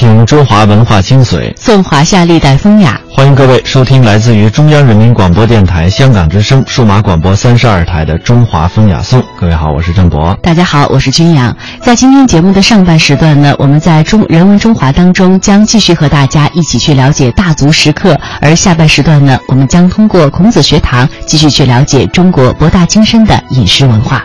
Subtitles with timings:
[0.00, 2.98] 品中华文化精髓，颂华夏历代风雅。
[3.12, 9.20] 欢迎各位收听来自于中央人民广播电台香港之声数码广播三十二台的《中华风雅颂》。
[9.38, 10.34] 各位好，我是郑博。
[10.42, 11.54] 大家好，我是君阳。
[11.82, 24.24] 在今天节目的上半时段呢，我们在中人文中华当中将继续和大家一起去了解大足石刻，而下半时段呢，我们将通过孔子学堂继续去了解中国博大精深的饮食文化。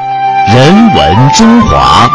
[0.47, 2.09] 人文中华。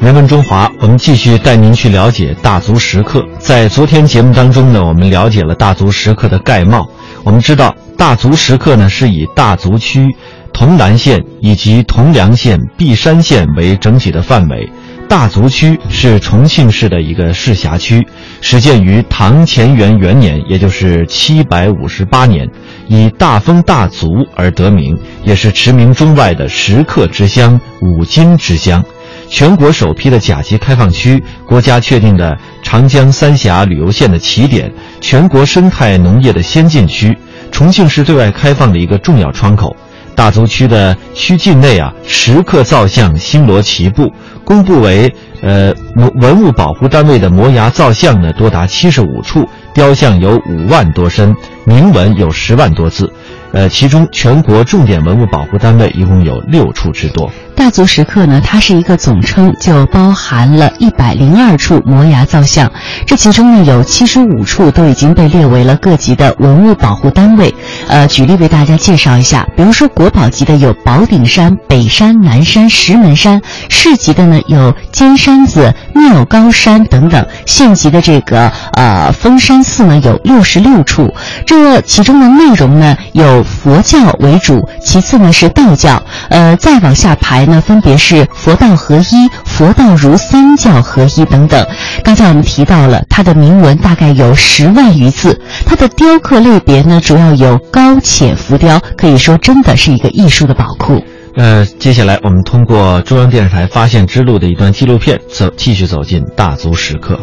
[0.00, 3.24] 人文中华，我们继续带您去了解大足石刻。
[3.38, 6.88] 在昨天节目当中呢，我们了解了大足石刻的概貌。
[7.24, 10.14] 我们知道，大足石刻呢是以大足区、
[10.52, 14.70] 潼南县以及铜梁县、璧山县为整体的范围。
[15.12, 18.02] 大足区是重庆市的一个市辖区，
[18.40, 22.48] 始建于唐乾元元年，也就是七百五十八年，
[22.88, 28.82] 以大丰大足而得名，也是驰名中外的石刻之乡、五金之乡。
[29.28, 37.14] 全国首批的甲级开放区，国家确定的长江三峡旅游线的起点，全国生态农业的先进区，
[37.50, 39.76] 重庆市对外开放的一个重要窗口。
[40.22, 44.08] 大足区的区境内啊，石刻造像星罗棋布，
[44.44, 53.12] 公布为呃文物保护单位的摩崖造像呢多达七十五处，雕像有五万多身，铭文有十万多字。
[53.50, 57.28] 呃，其中全国重点文物保护单位一共有六处之多。
[57.54, 62.70] 大足石刻呢，它是一个总称，就包含了一百零二处摩崖造像，
[63.06, 67.54] 这其中呢有七十五处都已经被列为了各级的文物保护单位。
[67.88, 81.14] 呃，举例为大家介绍一下，比如说国宝级的有宝顶山、北山、南山、石门山；市级的呢有尖山子、妙高山等等；县级的这个呃峰山寺呢有六十六处。
[81.46, 87.62] 这其中的内容呢有佛教为主，其次呢是道教，呃，再往下排那。
[87.62, 91.64] 分别是佛道合一、佛道儒三教合一等等。
[92.02, 101.00] 刚才我们提到了它的铭文大概有十万余字，它的雕刻类别呢主要有高浅浮雕，可以说真的是一个艺术的宝库。
[101.36, 107.16] 呃，接下来我们通过中央电视台发现之路的一段纪录片，走继续走进大足石刻。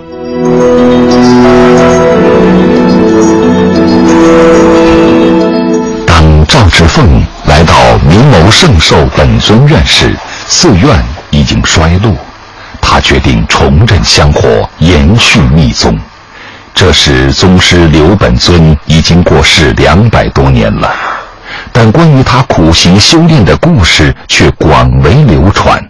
[6.59, 10.14] 赵之凤来到明眸圣寿本尊院时，
[10.46, 12.14] 寺院已经衰落，
[12.81, 15.98] 他决定重振香火，延续密宗。
[16.75, 20.92] 这时，宗师刘本尊已经过世两百多年了，
[21.72, 25.81] 但关于他苦行修炼的故事却广为流传。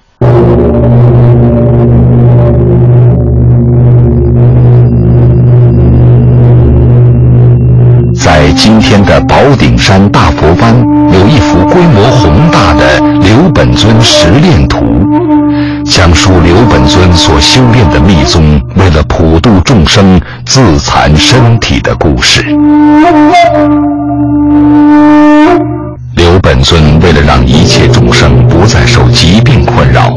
[8.61, 10.77] 今天的宝顶山大佛湾，
[11.13, 14.85] 有一幅规模宏大的刘本尊实炼图，
[15.85, 22.43] 讲述刘本尊所修炼的密宗为了普度众生自残身体的故事。
[26.17, 30.11] 刘本尊为了让一切众生不再受疾病困扰，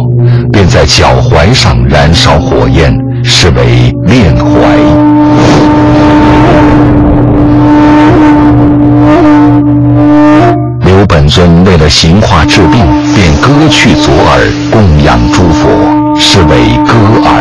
[0.52, 2.92] 便在脚踝上燃烧火焰，
[3.22, 5.91] 视为炼怀。
[11.34, 12.84] 尊为了行化治病，
[13.14, 16.92] 便割去左耳供养诸佛，是为割
[17.24, 17.32] 耳。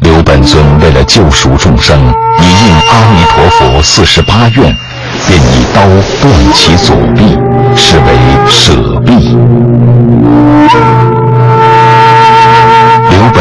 [0.00, 1.98] 刘本尊为了救赎众生，
[2.40, 4.76] 以应阿弥陀佛四十八愿，
[5.26, 5.80] 便以刀
[6.20, 7.38] 断其左臂，
[7.74, 8.04] 是为
[8.46, 9.34] 舍臂。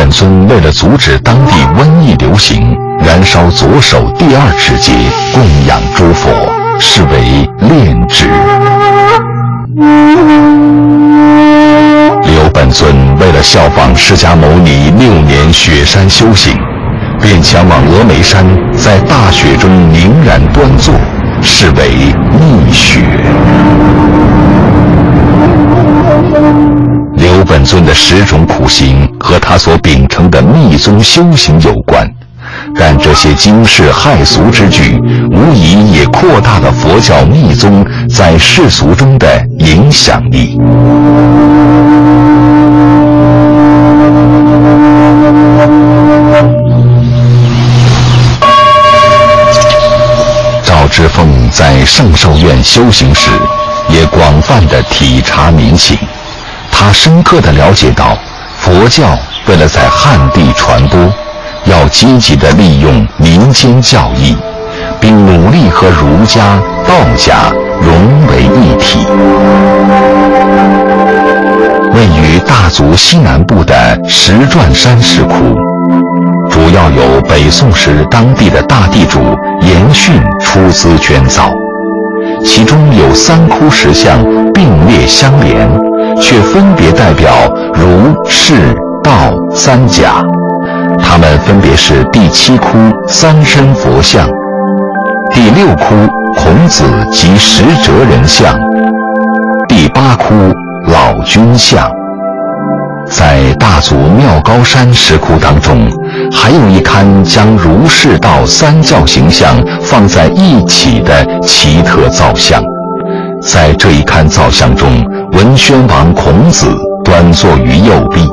[0.01, 2.75] 本尊为了阻止当地瘟疫流行，
[3.05, 4.91] 燃烧左手第二指节
[5.31, 6.27] 供养诸佛，
[6.79, 8.25] 是为炼指。
[12.23, 16.51] 刘本尊为了效仿释迦牟尼六年雪山修行，
[17.21, 18.43] 便前往峨眉山，
[18.75, 20.95] 在大雪中凝然端坐，
[21.43, 23.01] 视为逆雪。
[27.61, 32.03] 本尊的十种苦行和他所秉承的密宗修行有关。
[32.75, 34.99] 但这些惊世骇俗之举，
[35.31, 40.57] 无疑也扩大了佛教密宗在世俗中的影响力。
[50.63, 53.29] 赵之凤在圣寿院修行时，
[53.87, 55.95] 也广泛的体察民情，
[56.83, 58.17] 他深刻的了解到，
[58.57, 59.15] 佛教
[59.47, 60.99] 为了在汉地传播。
[61.65, 64.35] 要积极地利用民间教义，
[64.99, 69.05] 并努力和儒家、道家融为一体。
[71.93, 75.55] 位于大足西南部的石转山石窟，
[76.49, 79.19] 主要由北宋时当地的大地主
[79.61, 81.51] 严训出资捐造，
[82.43, 84.17] 其中有三窟石像
[84.51, 85.69] 并列相连，
[86.19, 87.31] 却分别代表
[87.73, 88.73] 儒、释、
[89.03, 89.11] 道
[89.53, 90.23] 三家。
[90.99, 92.67] 他们分别是第七窟
[93.07, 94.27] 三身佛像，
[95.33, 95.95] 第六窟
[96.37, 98.57] 孔子及十哲人像，
[99.67, 100.33] 第八窟
[100.87, 101.89] 老君像。
[103.07, 105.91] 在大足妙高山石窟当中，
[106.31, 112.63] 还有一龛将儒释道三教形象放在一起的奇特造像。
[113.41, 116.67] 在这一龛造像中，文宣王孔子
[117.03, 118.27] 端坐于右臂。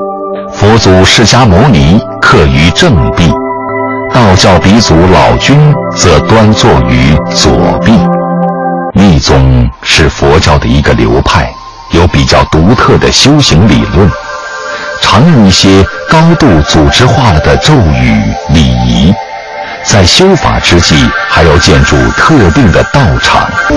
[0.52, 3.32] 佛祖释迦牟尼刻于正壁，
[4.12, 7.93] 道教鼻祖老君则端坐于左臂。
[8.93, 11.50] 密宗是佛教的一个流派，
[11.93, 14.11] 有比较独特的修行理论，
[15.00, 19.14] 常用一些高度组织化了的咒语礼仪，
[19.84, 20.96] 在修法之际
[21.31, 23.49] 还要建筑特定的道场。
[23.69, 23.75] 在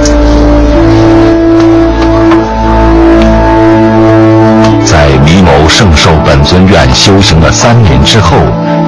[5.25, 8.37] 弥牟圣寿本尊院修行了三年之后，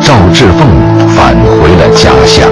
[0.02, 0.66] 赵志凤
[1.10, 2.50] 返回了家乡。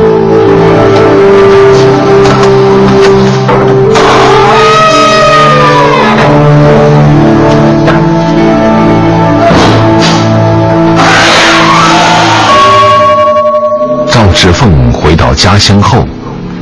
[14.10, 16.06] 赵志凤回到家乡后，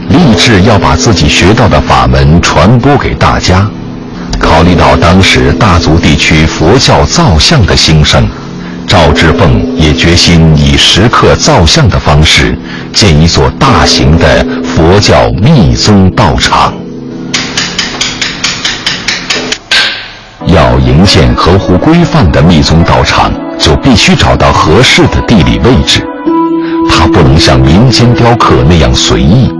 [0.09, 3.69] 立志要把自己学到的法门传播给大家。
[4.39, 8.27] 考虑到当时大足地区佛教造像的兴盛，
[8.87, 12.57] 赵之凤也决心以石刻造像的方式
[12.93, 16.73] 建一座大型的佛教密宗道场。
[20.47, 26.03] 要营建合乎规范的密宗道场，就必须找到合适的地理位置，
[26.89, 29.51] 它不能像民间雕刻那样随意。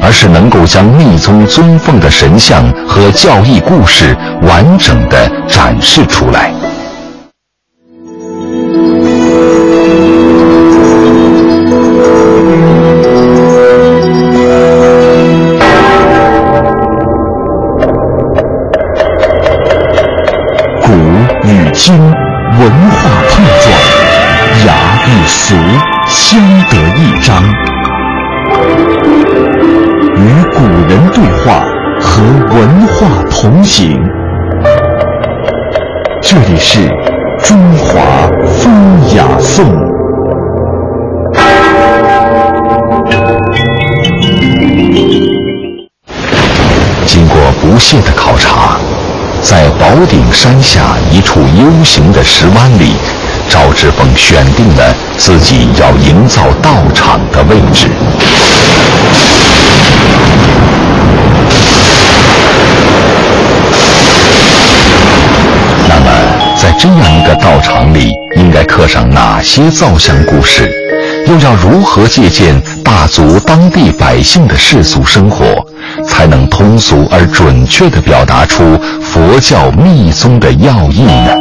[0.00, 6.59] 而是能够将密宗尊奉的神像和教义故事完整的展示出来。
[33.40, 33.98] 同行。
[36.20, 36.86] 这里是
[37.42, 38.70] 中华风
[39.16, 39.64] 雅颂。
[47.06, 48.76] 经过不懈的考察，
[49.40, 52.92] 在宝顶山下一处 U 型的石湾里，
[53.48, 57.88] 赵志峰选定了自己要营造道场的位置。
[65.88, 66.06] 那么，
[66.56, 70.66] 在这样一个道场里，应该刻上哪些造像故事？
[71.26, 75.44] 又要如何借鉴大足当地百姓的世俗生活，
[76.08, 81.36] 才能通俗而准确地表达出佛教密宗的要义呢？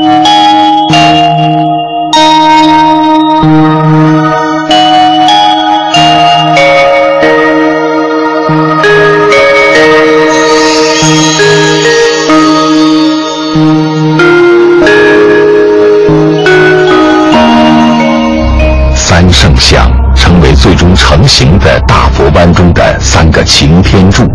[21.00, 24.28] 成型的大佛湾中的三个擎天柱，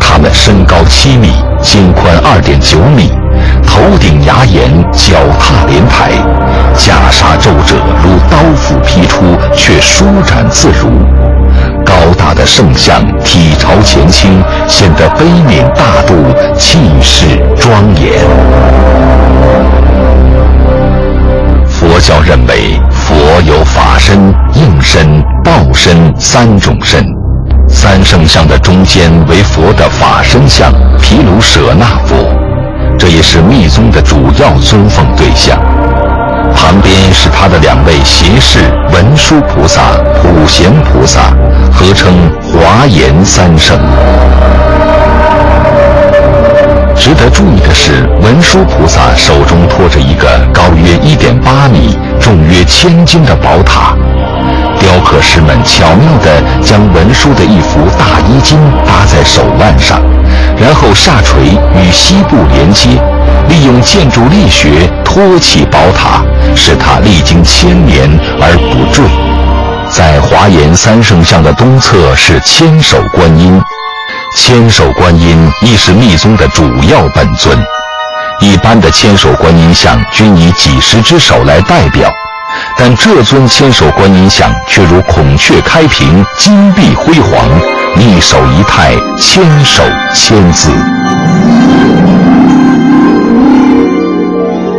[0.00, 3.10] 它们身高七米，肩宽二点九米，
[3.66, 6.12] 头顶牙檐，脚踏莲台，
[6.78, 9.20] 袈裟皱褶如刀斧劈出，
[9.54, 10.88] 却舒展自如。
[11.84, 16.14] 高大的圣像体朝前倾，显得悲悯大度，
[16.56, 18.24] 气势庄严。
[22.00, 27.04] 佛教认为，佛有法身、应身、报身三种身。
[27.68, 32.16] 三圣像的中间为佛的法身像毗卢舍那佛，
[32.98, 35.58] 这也是密宗的主要尊奉对象。
[36.56, 38.60] 旁边是他的两位胁侍
[38.94, 39.90] 文殊菩萨、
[40.22, 41.34] 普贤菩萨，
[41.70, 43.78] 合称华严三圣。
[47.00, 53.96] 值得注意的是，文殊菩萨手中托着一个高约一点八米、重约千斤的宝塔。
[54.78, 59.98] 雕刻师们巧妙地将文殊的一幅大衣襟搭在手腕上，
[60.60, 61.40] 然后下垂
[61.74, 62.90] 与膝部连接，
[63.48, 66.22] 利用建筑力学托起宝塔，
[66.54, 69.02] 使它历经千年而不坠。
[69.90, 73.60] 在华严三圣像的东侧是千手观音，
[74.36, 77.58] 千手观音亦是密宗的主要本尊。
[78.40, 82.10] 一般的千手观音像均以几十只手来代表。
[82.76, 87.48] 但这尊千手观音像却如孔雀开屏，金碧辉煌，
[87.96, 89.82] 一手一态，千手
[90.14, 90.70] 千字。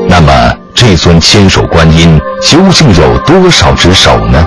[0.10, 0.32] 那么，
[0.76, 4.46] 这尊千手观音究竟有多少只手呢？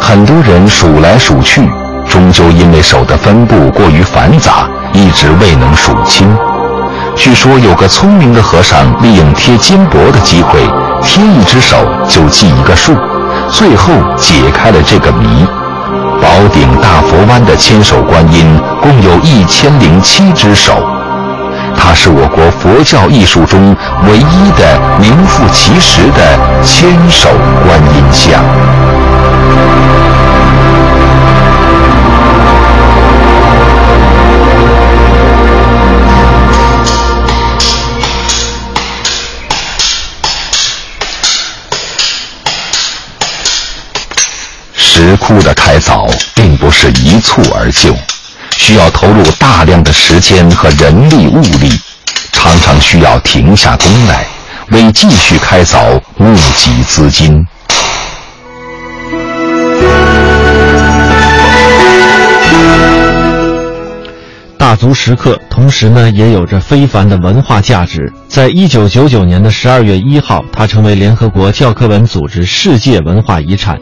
[0.00, 1.68] 很多人数来数去，
[2.08, 6.36] 终究因为手的分布过于繁杂，一直未能数清。
[7.14, 10.60] 据说有个聪明的和尚，利用贴金箔的机会。
[11.02, 11.76] 贴一只手
[12.08, 12.96] 就记一个数，
[13.48, 15.46] 最后解开了这个谜。
[16.20, 20.74] 宝顶大佛湾的千手观音共有一千零七只手，
[21.76, 23.74] 它是我国佛教艺术中
[24.08, 27.28] 唯一的名副其实的千手
[27.64, 28.42] 观音像。
[47.40, 47.94] 不而就，
[48.56, 51.70] 需要投入大量的时间和人力物力，
[52.32, 54.26] 常常需要停下工来，
[54.72, 57.40] 为继续开凿募集资金。
[64.58, 68.12] 大足石刻，同时呢也有着非凡的文化价值。
[68.26, 73.78] 在一九九九年的十二月一号，它成为联合国教科文组织世界文化遗产。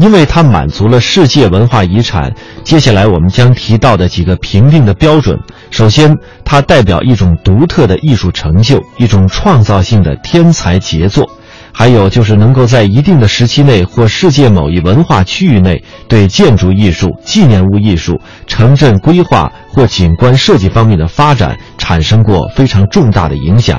[0.00, 5.38] 因为它满足了世界文化遗产，接下来我们将提到的几个评定的标准。
[5.70, 11.26] 首先，它代表一种独特的艺术成就，一种创造性的天才杰作；
[11.70, 23.78] 还有就是能够在一定的时期内或世界某一文化区域内，对建筑艺术、纪念物艺术、城镇规划或景观设计方面的发展产生过非常重大的影响。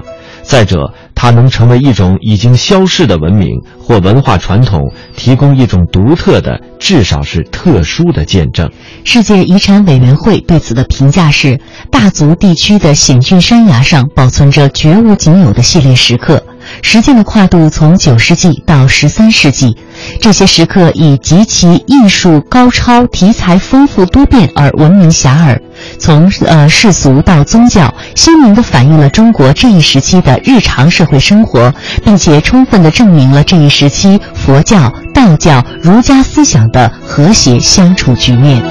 [0.51, 4.81] 再者，它能成为一种已经消逝的文明或文化传统，
[5.15, 8.69] 提供一种独特的，至少是特殊的见证。
[9.05, 11.57] 世界遗产委员会对此的评价是：
[11.89, 16.43] 大足地区的险峻山崖上保存着绝无仅有的系列石刻。
[16.81, 19.77] 时间的跨度从九世纪到十三世纪，
[20.19, 25.59] 这些石刻以极其艺术高超、题材丰富多变而闻名遐迩。
[25.97, 38.61] 从呃世俗到宗教，鲜明地反映了中国这一时期的日常社会生活，并且充分地证明了这一时期佛教、道教、儒家思想的和谐相处局面。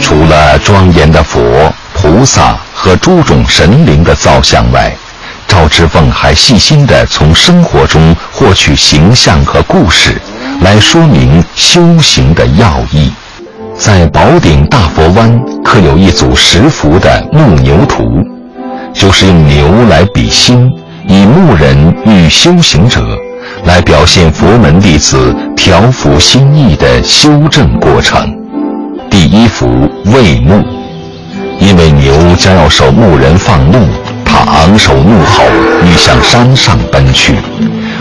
[0.00, 2.58] 除了庄严的佛、菩萨。
[2.74, 4.92] 和诸种神灵的造像外，
[5.52, 10.18] 赵之凤还细心地从生活中获取形象和故事，
[10.62, 13.12] 来说明修行的要义。
[13.76, 18.24] 在宝顶大佛湾刻有一组十幅的木牛图，
[18.94, 20.70] 就是用牛来比心，
[21.06, 23.04] 以牧人喻修行者，
[23.66, 28.26] 来表现佛门弟子调伏心意的修正过程。
[29.10, 29.68] 第一幅
[30.06, 30.64] 喂牧。
[31.60, 33.86] 因为牛将要受牧人放牧，
[34.32, 35.44] 他昂首怒吼，
[35.84, 37.34] 欲向山上奔去，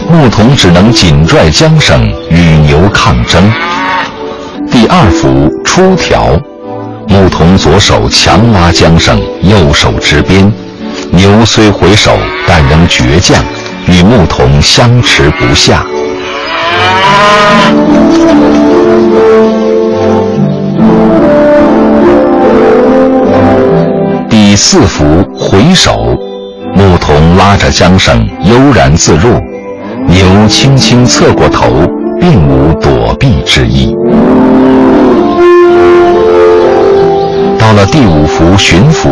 [0.10, 3.52] 牧童只能紧拽缰绳与牛抗争。
[4.72, 6.30] 第二幅出条，
[7.10, 10.50] 牧童左手强拉缰绳，右手执鞭，
[11.12, 13.44] 牛虽回首，但仍倔强，
[13.88, 15.84] 与牧童相持不下。
[24.52, 26.20] 第四幅回首，
[26.76, 29.42] 牧童拉着缰绳悠然自若，
[30.06, 31.88] 牛轻轻侧过头，
[32.20, 33.96] 并无躲避之意。
[37.58, 39.08] 到了第五幅巡抚，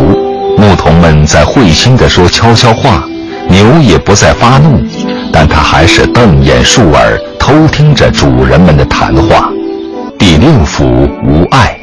[0.57, 3.05] 牧童们在会心地说悄悄话，
[3.47, 4.83] 牛也不再发怒，
[5.31, 9.49] 但他还是瞪眼竖耳，偷听着主人们的谈话。
[10.17, 10.85] 第六幅
[11.23, 11.78] 无爱，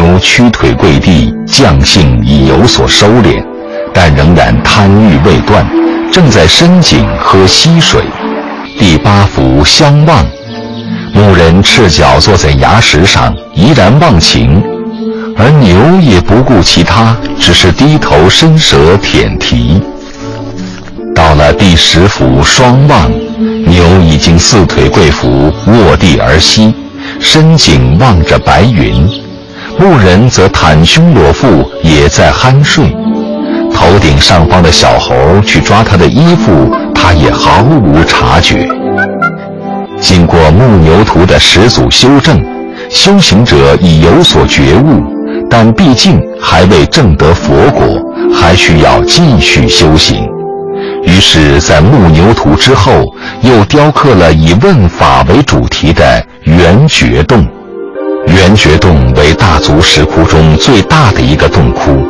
[0.00, 3.44] 牛屈腿跪地，将性已有所收敛，
[3.92, 5.62] 但仍然贪欲未断，
[6.10, 8.00] 正在深井喝溪水。
[8.78, 10.24] 第八幅相望，
[11.12, 14.62] 牧人赤脚坐在崖石上，怡然忘情。
[15.36, 19.82] 而牛也不顾其他，只是低头伸舌舔蹄。
[21.14, 23.10] 到了第十幅双望，
[23.66, 26.74] 牛已经四腿跪伏，卧地而息，
[27.20, 29.06] 深井望着白云。
[29.80, 32.94] 牧人则袒胸裸腹，也在酣睡。
[33.72, 38.68] 头顶上方的小猴去抓他的衣服，他也毫无察觉。
[39.98, 42.44] 经过牧牛图的始祖修正，
[42.90, 45.02] 修行者已有所觉悟。
[45.48, 47.98] 但毕竟还未证得佛果，
[48.34, 50.28] 还需要继续修行。
[51.04, 53.02] 于是，在牧牛图之后，
[53.40, 57.48] 又雕刻了以问法为主题的圆觉洞。
[58.26, 62.06] 圆觉洞为大足石窟中最大的一个洞窟，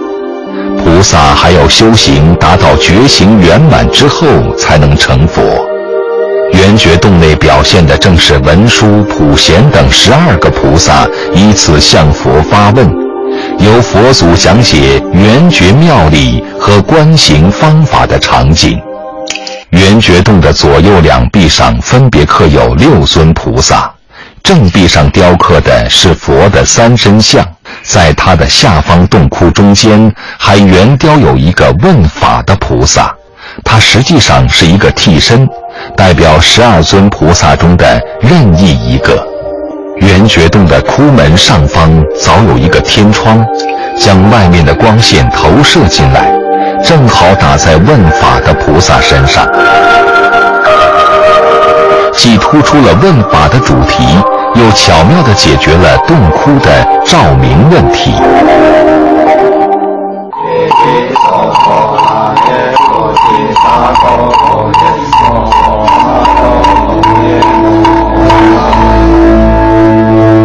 [0.79, 4.26] 菩萨还要修行达到觉行圆满之后
[4.57, 5.43] 才能成佛。
[6.52, 12.88] 圆觉洞内表现的正是文殊、普贤等十二个菩萨依次向佛发问。
[13.59, 18.79] 由佛祖讲解圆觉妙理和观行方法的场景。
[19.71, 23.90] 圆觉洞的左右两壁上分别刻有六尊菩萨，
[24.50, 27.47] 正壁上雕刻的是佛的三身像，
[27.85, 33.14] 在它的下方洞窟中间还圆雕有一个问法的菩萨，
[33.62, 35.49] 它实际上是一个替身，
[35.97, 39.25] 代表十二尊菩萨中的任意一个。
[39.99, 43.47] 圆觉洞的窟门上方早有一个天窗，
[43.97, 46.28] 将外面的光线投射进来，
[46.82, 49.47] 正好打在问法的菩萨身上，
[52.15, 54.04] 既突出了问法的主题，
[54.61, 58.13] 又巧妙地解决了洞窟的照明问题。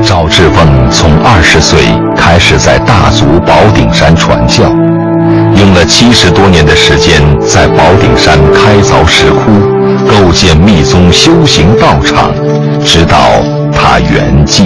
[0.02, 1.80] 赵志凤从二十岁
[2.16, 9.52] 开始在大足宝顶山传教，用了七十多年的时间在宝顶山开凿石窟，
[10.08, 12.32] 构建密宗修行道场，
[12.86, 13.18] 直到
[13.88, 14.64] 他圆寂。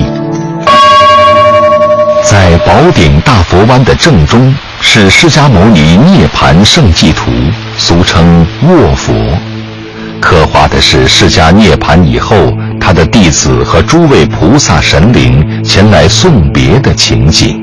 [2.23, 7.29] 在宝顶大佛湾的正中是释迦牟尼涅盘圣迹图，
[7.77, 9.13] 俗称卧佛，
[10.21, 12.58] 刻画的是释迦涅盘以后。
[12.79, 17.62] 他的弟子和诸位菩萨神灵前来送别的情景。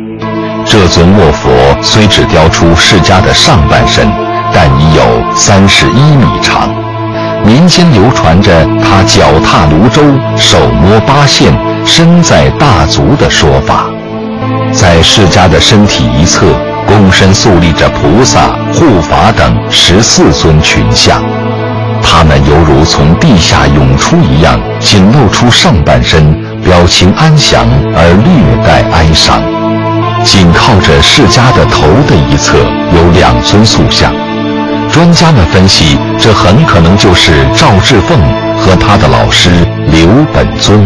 [0.66, 1.50] 这尊卧佛
[1.82, 4.06] 虽只雕出释迦的上半身，
[4.52, 6.85] 但已有三十一米长。
[7.46, 10.02] 民间流传着他脚踏泸州、
[10.36, 13.86] 手摸八县、身在大足的说法。
[14.72, 16.44] 在释迦的身体一侧，
[16.88, 21.22] 躬身肃立着菩萨、护法等十四尊群像。
[22.02, 29.40] 他们犹如从地下涌出一样，仅露出上半身，表情安详而略带哀伤。
[30.24, 32.58] 紧靠着释迦的头的一侧
[32.92, 34.12] 有两尊塑像，
[34.96, 38.18] 专家们分析，这很可能就是赵志凤
[38.58, 39.50] 和他的老师
[39.92, 40.82] 刘本尊。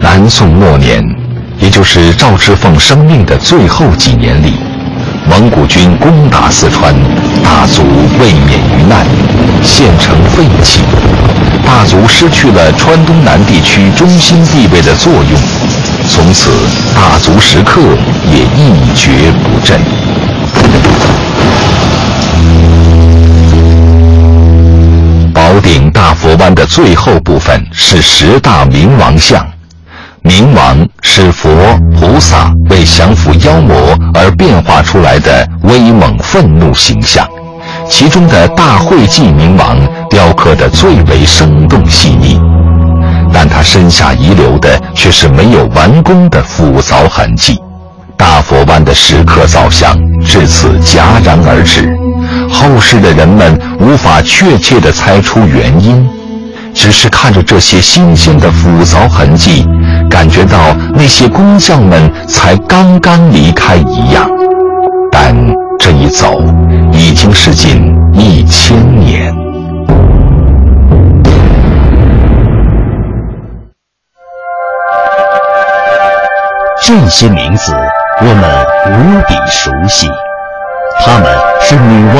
[0.00, 1.04] 南宋末年，
[1.60, 4.54] 也就是赵志凤生命的最后几年里。
[5.28, 6.94] 蒙古军攻打四川，
[7.44, 7.82] 大足
[8.18, 9.04] 未免于难，
[9.62, 10.80] 县城废弃，
[11.66, 15.38] 大足失去了川东南地区中心地位的作用，
[16.08, 16.50] 从此
[16.94, 17.82] 大足石刻
[18.32, 19.78] 也一蹶不振。
[25.98, 29.44] 大佛湾的最后部分是十大明王像。
[30.22, 31.50] 冥王是佛
[31.98, 37.26] 菩萨为降服妖魔而变化出来的威猛愤怒形象，
[37.90, 39.76] 其中的大会稽冥王
[40.08, 42.40] 雕刻的最为生动细腻，
[43.32, 47.58] 但他身下遗留的却是没有完工的腐凿痕迹。
[48.16, 51.92] 大佛湾的石刻造像至此戛然而止，
[52.50, 56.08] 后世的人们无法确切地猜出原因。
[56.74, 59.66] 只是看着这些新鲜的斧凿痕迹，
[60.08, 64.28] 感觉到那些工匠们才刚刚离开一样。
[65.10, 65.34] 但
[65.78, 66.40] 这一走，
[66.92, 69.34] 已经是近一千年。
[76.80, 77.74] 这些名字
[78.20, 80.08] 我们无比熟悉，
[81.00, 81.26] 他们
[81.60, 82.16] 是女娲，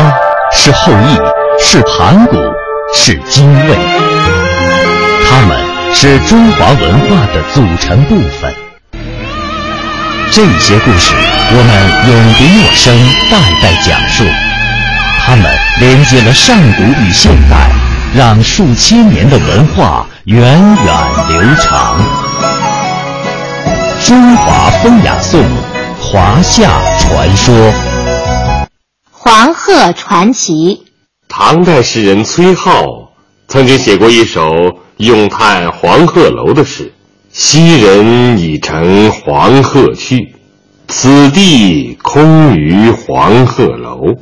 [0.53, 1.19] 是后羿，
[1.61, 2.37] 是盘古，
[2.95, 3.77] 是精卫，
[5.29, 5.59] 他们
[5.95, 8.55] 是中华文化的组成部分。
[10.31, 11.15] 这些故事
[11.51, 11.71] 我们
[12.09, 12.95] 永笛我声
[13.31, 14.25] 代代讲述，
[15.25, 15.45] 他们
[15.81, 17.71] 连接了上古与现代，
[18.15, 20.43] 让数千年的文化源
[20.85, 20.95] 远
[21.29, 22.01] 流长。
[24.05, 25.43] 中华风雅颂，
[26.01, 27.55] 华夏传说，
[29.69, 30.85] 鹤传奇。
[31.29, 33.11] 唐代诗人崔颢
[33.49, 34.51] 曾经写过一首
[34.97, 36.91] 咏叹黄鹤楼的诗
[37.31, 40.35] ：“昔人已乘黄鹤去，
[40.87, 44.15] 此地空余黄鹤楼。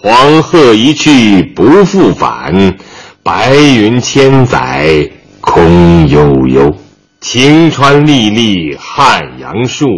[0.00, 2.78] 黄鹤一去不复返，
[3.24, 6.72] 白云千载空悠悠。”
[7.20, 9.88] 晴川历历汉阳树，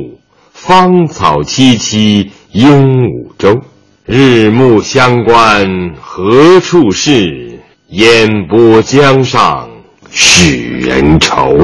[0.54, 3.60] 芳草萋萋鹦鹉洲。
[4.06, 5.66] 日暮乡关
[6.00, 7.58] 何处是？
[7.88, 9.68] 烟波江上
[10.12, 11.56] 使人愁。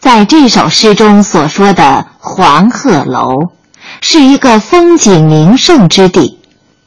[0.00, 3.50] 在这首诗中所说的黄鹤楼，
[4.00, 6.36] 是一个风景名胜之地。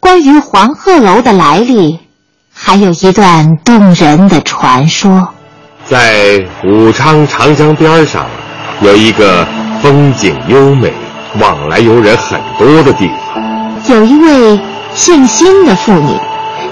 [0.02, 1.98] 关于黄鹤楼的来历，
[2.54, 5.30] 还有一段动人的传说。
[5.86, 8.26] 在武昌长江边上，
[8.82, 9.48] 有一个
[9.82, 10.92] 风景优美、
[11.40, 13.45] 往来游人很多的地方。
[13.88, 14.60] 有一位
[14.94, 16.18] 姓辛的妇女，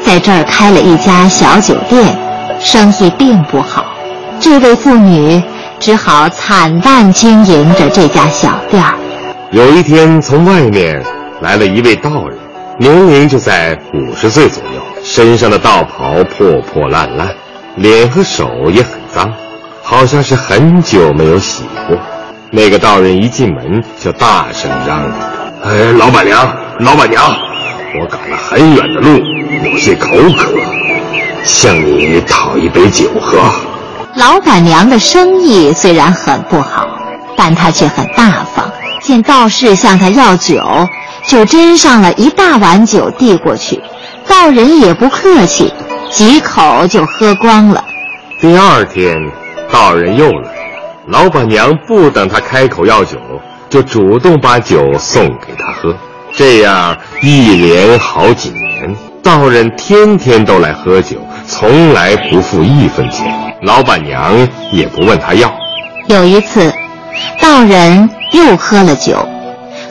[0.04, 2.17] 在这儿开了一家小酒店，
[2.60, 3.86] 生意并不好。
[4.39, 5.41] 这位妇女
[5.80, 8.95] 只好惨淡经营着这家小店儿。
[9.52, 11.02] 有一天，从外面
[11.41, 12.38] 来了一位道人，
[12.80, 17.30] 年龄就在五十岁左右，身上的道袍破破烂烂，
[17.76, 19.04] 脸和手也很。
[19.13, 19.32] 脏，
[19.84, 21.95] 好像是很久没有洗过。
[22.49, 25.12] 那个道人一进门就大声嚷嚷
[25.63, 26.39] ：“哎，老板娘，
[26.79, 27.23] 老板娘，
[27.99, 29.19] 我赶了很远的路，
[29.63, 30.51] 有些口渴，
[31.43, 33.38] 向你讨一杯酒喝。”
[34.15, 36.88] 老板娘的生意虽然很不好，
[37.38, 38.71] 但她却很大方。
[39.01, 40.63] 见道士向她要酒，
[41.27, 43.79] 就斟上了一大碗酒递过去。
[44.27, 45.71] 道人也不客气，
[46.09, 47.83] 几口就喝光了。
[48.39, 49.15] 第二天，
[49.71, 50.49] 道人又来，
[51.07, 53.17] 老板娘不等他开口要酒，
[53.69, 55.95] 就主动把酒送给他喝。
[56.36, 61.17] 这样一连好几年，道人天天都来喝酒，
[61.48, 64.36] 从来不付一分钱，老板娘
[64.72, 65.54] 也不问他要。
[66.08, 66.74] 有一次，
[67.39, 69.28] 道人又喝了酒，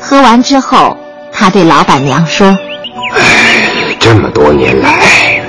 [0.00, 0.96] 喝完之后，
[1.32, 2.48] 他对老板娘说
[3.14, 5.40] ：“哎，这么多年来，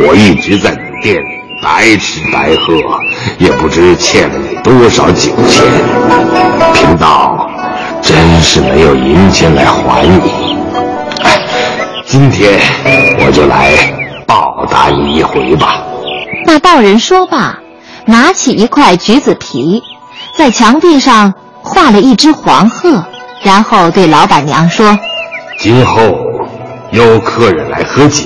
[0.00, 2.74] 我一直在你店里。”白吃白喝，
[3.38, 5.64] 也不知欠了你多少酒钱。
[6.74, 7.50] 贫道
[8.06, 10.56] 真是没有银钱来还你。
[11.24, 11.40] 哎，
[12.06, 12.60] 今天
[13.18, 13.76] 我就来
[14.24, 15.82] 报答你一回吧。
[16.46, 17.58] 那道人说罢，
[18.04, 19.82] 拿起一块橘子皮，
[20.38, 23.04] 在墙壁上画了一只黄鹤，
[23.42, 24.96] 然后对老板娘说
[25.58, 26.00] ：“今后
[26.92, 28.22] 有客人来喝酒。”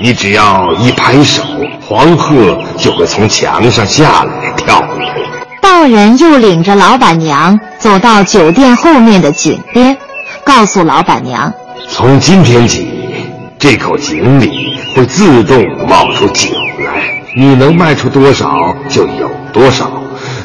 [0.00, 1.42] 你只要一拍手，
[1.80, 4.84] 黄鹤就会从墙上下来跳舞。
[5.60, 9.96] 道人又领着老板娘走到酒店后面的井边，
[10.44, 11.52] 告诉老板娘：
[11.88, 12.88] 从今天起，
[13.58, 16.50] 这口井里会自动冒出酒
[16.84, 19.90] 来，你能卖出多少就有多少，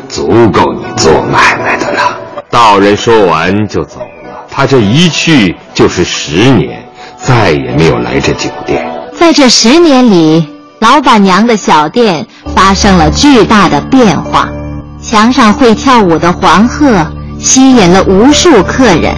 [0.10, 2.18] 足够你做买卖的了。
[2.50, 6.84] 道人说完就走了，他这一去就是十年，
[7.18, 8.88] 再也没有来这酒店。
[9.18, 10.48] 在这十年里，
[10.80, 14.50] 老板娘的小店发生了巨大的变化。
[15.14, 16.88] 墙上会跳舞的黄鹤
[17.38, 19.14] 吸引了无数客人，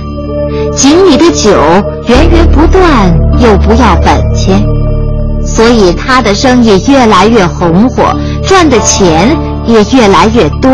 [0.75, 1.57] 井里的酒
[2.09, 4.61] 源源不断又不要本钱，
[5.45, 9.33] 所以他的生意越来越红火，赚的钱
[9.65, 10.69] 也越来越多。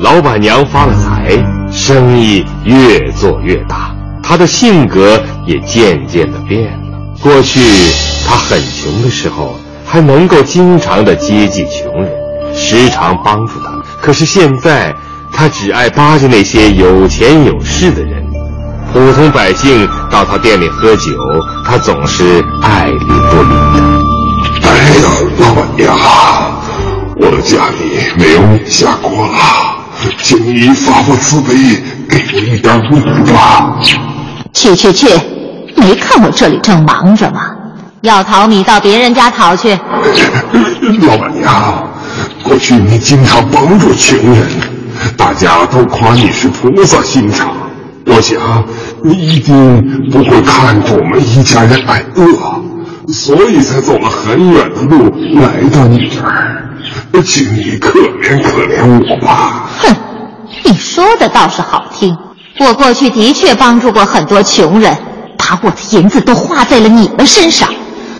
[0.00, 1.30] 老板娘发了财，
[1.70, 6.98] 生意越做越大，她的性格也渐渐的变了。
[7.22, 7.60] 过去。
[8.26, 9.54] 他很穷的时候，
[9.86, 12.10] 还能够经常的接济穷人，
[12.54, 13.72] 时常帮助他。
[14.00, 14.94] 可是现在，
[15.32, 18.24] 他只爱巴结那些有钱有势的人，
[18.92, 21.12] 普通百姓到他店里喝酒，
[21.64, 24.00] 他总是爱理不理的。
[24.62, 25.08] 哎呀，
[25.38, 25.96] 老板娘，
[27.16, 29.32] 我的家里没有米下锅了，
[30.22, 31.54] 请你发发慈悲，
[32.08, 33.00] 给我一点米
[33.32, 33.78] 吧。
[34.52, 35.06] 去去去，
[35.76, 37.40] 没看我这里正忙着吗？
[38.02, 39.70] 要淘米到别人家淘去。
[41.06, 41.86] 老板娘，
[42.42, 44.46] 过去你经常帮助穷人，
[45.16, 47.50] 大家都夸你是菩萨心肠。
[48.06, 48.64] 我想
[49.04, 55.10] 你一定不会看着我们一家人挨饿，所以才走了很远的路
[55.40, 56.56] 来到你这儿。
[57.22, 59.68] 请你可怜可怜我吧。
[59.80, 59.94] 哼，
[60.64, 62.16] 你说的倒是好听。
[62.58, 64.96] 我过去的确帮助过很多穷人，
[65.36, 67.68] 把我的银子都花在了你们身上。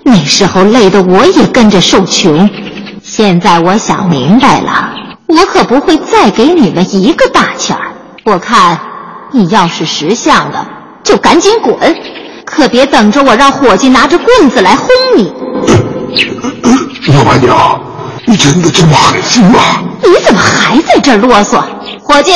[0.02, 2.48] 那时候累得我也跟着受穷。
[3.02, 4.92] 现在我想明白了，
[5.26, 7.92] 我可不会再给你们一个大钱儿。
[8.24, 8.78] 我看，
[9.32, 10.66] 你要是识相的，
[11.02, 11.76] 就赶紧滚，
[12.44, 14.86] 可别等着我让伙计拿着棍子来轰
[15.16, 15.32] 你。
[17.14, 17.80] 老板娘，
[18.26, 19.58] 你真的这么狠心吗？
[20.02, 21.62] 你怎么还在这儿啰嗦？
[22.02, 22.32] 伙计，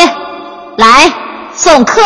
[0.79, 1.13] 来
[1.55, 2.01] 送客。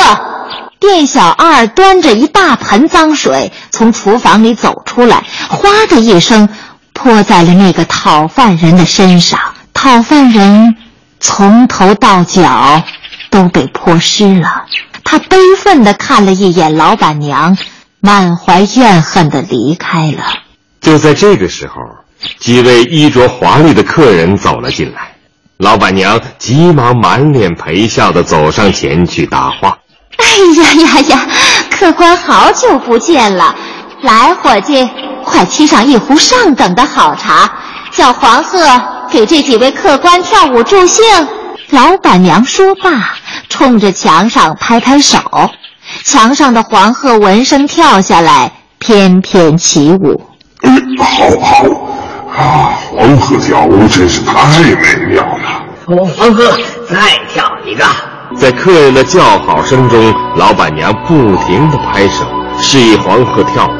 [0.80, 6.48] 店小二端着一大盆脏水从厨房里走出来，哗的一声
[6.92, 9.38] 泼在了那个讨饭人的身上。
[9.74, 10.76] 讨饭人
[11.20, 12.82] 从头到脚
[13.30, 14.64] 都被泼湿了。
[15.04, 17.56] 他悲愤地看了一眼老板娘，
[18.00, 20.22] 满怀怨恨地离开了。
[20.80, 21.74] 就在这个时候，
[22.38, 25.12] 几位衣着华丽的客人走了进来。
[25.56, 29.78] 老板娘急忙满脸陪笑地走上前去搭话。
[30.18, 30.26] 哎
[30.56, 31.26] 呀呀呀！
[31.70, 33.54] 客官好久不见了，
[34.02, 34.88] 来，伙计，
[35.24, 37.50] 快沏上一壶上等的好茶，
[37.92, 38.58] 叫黄鹤
[39.10, 41.04] 给这几位客官跳舞助兴。
[41.70, 43.14] 老板娘说罢，
[43.48, 45.18] 冲着墙上拍拍手，
[46.04, 50.20] 墙上的黄鹤闻声跳下来，翩翩起舞。
[50.62, 55.62] 嗯，好好啊，黄鹤跳舞真是太美妙了。
[55.86, 56.50] 我黄鹤
[56.88, 56.96] 再
[57.32, 57.84] 跳一个。
[58.36, 62.24] 在客人的叫好声中，老板娘不停地拍手，
[62.58, 63.70] 示意黄鹤跳舞。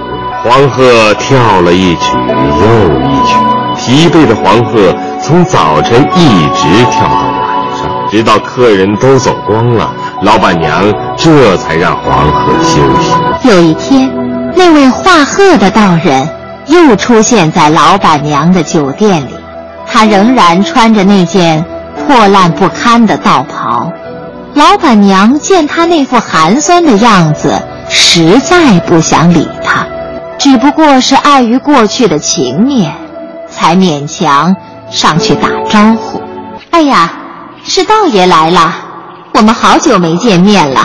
[0.42, 3.37] 黄鹤跳了一曲又一曲，
[3.76, 7.42] 疲惫的黄鹤从早晨一直跳到晚
[7.76, 10.82] 上，直到客人都走光了，老板娘
[11.16, 13.48] 这才让黄鹤休息。
[13.48, 14.11] 有一天，
[14.56, 16.26] 那位画鹤的道人
[16.66, 19.34] 又出现在老板娘的酒店里，
[19.87, 21.64] 他仍然穿着那件
[22.06, 23.92] 破烂不堪的道袍。
[24.59, 29.87] 老板娘见他那副寒酸的样子，实在不想理他，
[30.37, 32.92] 只不过是碍于过去的情面，
[33.49, 34.57] 才勉强
[34.90, 36.21] 上去打招呼。
[36.71, 37.09] 哎呀，
[37.62, 38.75] 是道爷来了，
[39.35, 40.81] 我们好久没见面了。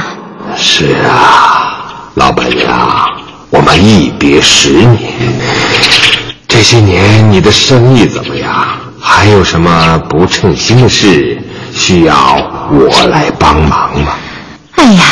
[0.56, 3.10] 是啊，老板娘，
[3.50, 5.00] 我们一别十年，
[6.48, 8.54] 这些年你的生意怎么样？
[9.02, 11.42] 还有什么不称心的事？
[11.74, 12.16] 需要
[12.72, 14.14] 我来帮忙吗？
[14.76, 15.04] 哎呀，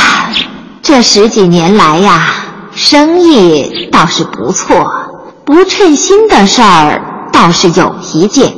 [0.82, 2.28] 这十几年来呀，
[2.74, 4.86] 生意倒是不错，
[5.44, 8.54] 不称心的事儿倒是有一件。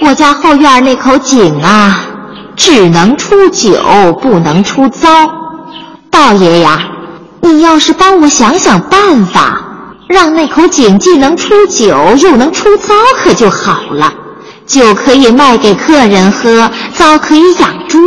[0.00, 2.00] 我家后院那口井啊，
[2.56, 3.80] 只能出酒，
[4.20, 5.08] 不能出糟。
[6.10, 6.80] 道爷呀，
[7.40, 9.60] 你要是帮我想想办法，
[10.08, 14.12] 让那口井既能出酒，又能出糟，可就好了。
[14.66, 17.98] 酒可以卖给客人喝，糟可以养猪。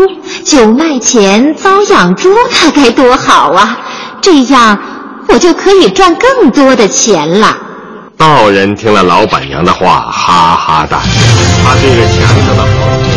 [0.43, 3.77] 酒卖钱，糟养猪，那该多好啊！
[4.21, 4.77] 这样
[5.29, 7.55] 我就可以赚更多的钱了。
[8.17, 11.21] 道人听了老板娘的话，哈哈大笑。
[11.63, 13.16] 他对着墙上的黄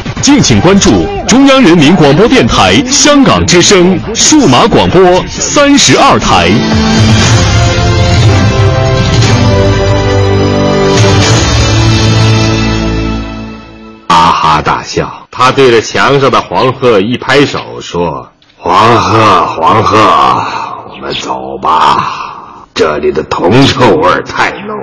[0.21, 6.51] 敬请关注中央人民广播电台香港之声数码广播三十二台。
[14.07, 19.97] 哈哈大笑，他对着墙上的黄鹤一拍手，说：“黄鹤，黄鹤，
[20.91, 24.77] 我们走吧，这里的铜臭味太浓，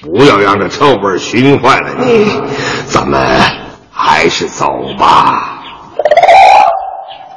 [0.00, 2.26] 不要让这臭味熏坏了你。
[2.86, 3.20] 咱们
[4.02, 4.66] 还是走
[4.98, 5.58] 吧。”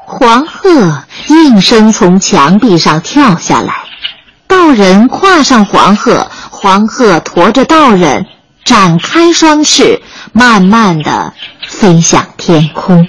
[0.06, 3.74] 黄鹤应声从墙壁上跳下来，
[4.48, 8.26] 道人跨上黄鹤，黄鹤驮着道人
[8.64, 11.34] 展开双翅，慢慢的
[11.68, 13.08] 飞向天空。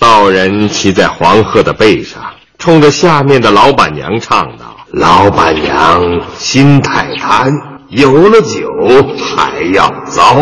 [0.00, 2.22] 道人骑在黄鹤的背上，
[2.58, 6.02] 冲着下面的老板娘唱道：“老板娘
[6.38, 7.52] 心太贪，
[7.88, 8.68] 有了酒
[9.36, 10.34] 还要糟。”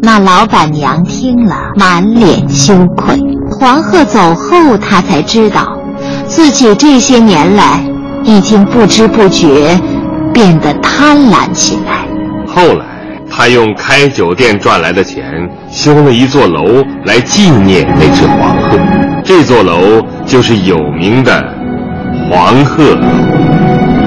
[0.00, 3.16] 那老板娘听了，满脸羞愧。
[3.50, 5.76] 黄鹤走后，他才知道，
[6.26, 7.80] 自己这些年来
[8.22, 9.78] 已经不知不觉
[10.32, 12.06] 变得贪婪起来。
[12.46, 12.84] 后来，
[13.28, 15.24] 他用开酒店赚来的钱
[15.70, 18.78] 修了一座楼来纪念那只黄鹤，
[19.24, 21.42] 这座楼就是有名的
[22.30, 23.97] 黄鹤楼。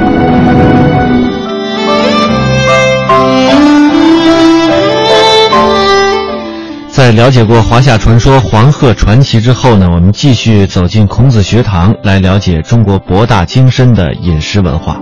[7.12, 14.96] 在了解过华夏传说、黄鹤传奇之后呢，我们继续走进孔子学堂，来了解中国博大精深的饮食文化。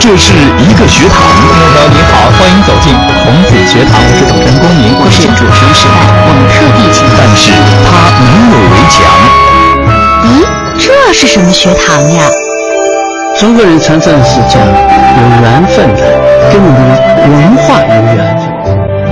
[0.00, 1.22] 这是一个学堂。
[1.38, 5.94] 听众朋友您好，欢迎走进孔子学堂，我是主持人公民，我是主持人时代，
[6.26, 7.52] 我们特地请，但是
[7.86, 8.98] 它没有围墙。
[10.24, 10.42] 咦，
[10.76, 12.24] 这是什么学堂呀？
[13.38, 16.02] 中国人常常是讲有缘分的，
[16.50, 16.80] 跟我们
[17.30, 18.42] 文化有缘分。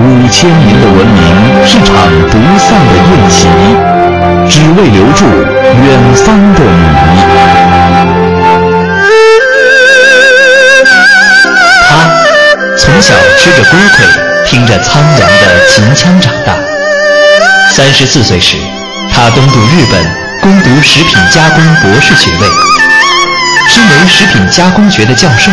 [0.03, 1.23] 五千年的文明
[1.65, 1.95] 是场
[2.27, 3.47] 不散的宴席，
[4.49, 5.23] 只为留住
[5.81, 6.83] 远方的你。
[11.87, 11.89] 他
[12.77, 14.05] 从小吃着锅盔，
[14.45, 16.53] 听着苍凉的秦腔长大。
[17.71, 18.57] 三十四岁时，
[19.09, 20.03] 他东渡日本，
[20.41, 22.47] 攻读食品加工博士学位。
[23.67, 25.51] 身为食品加工学的教授，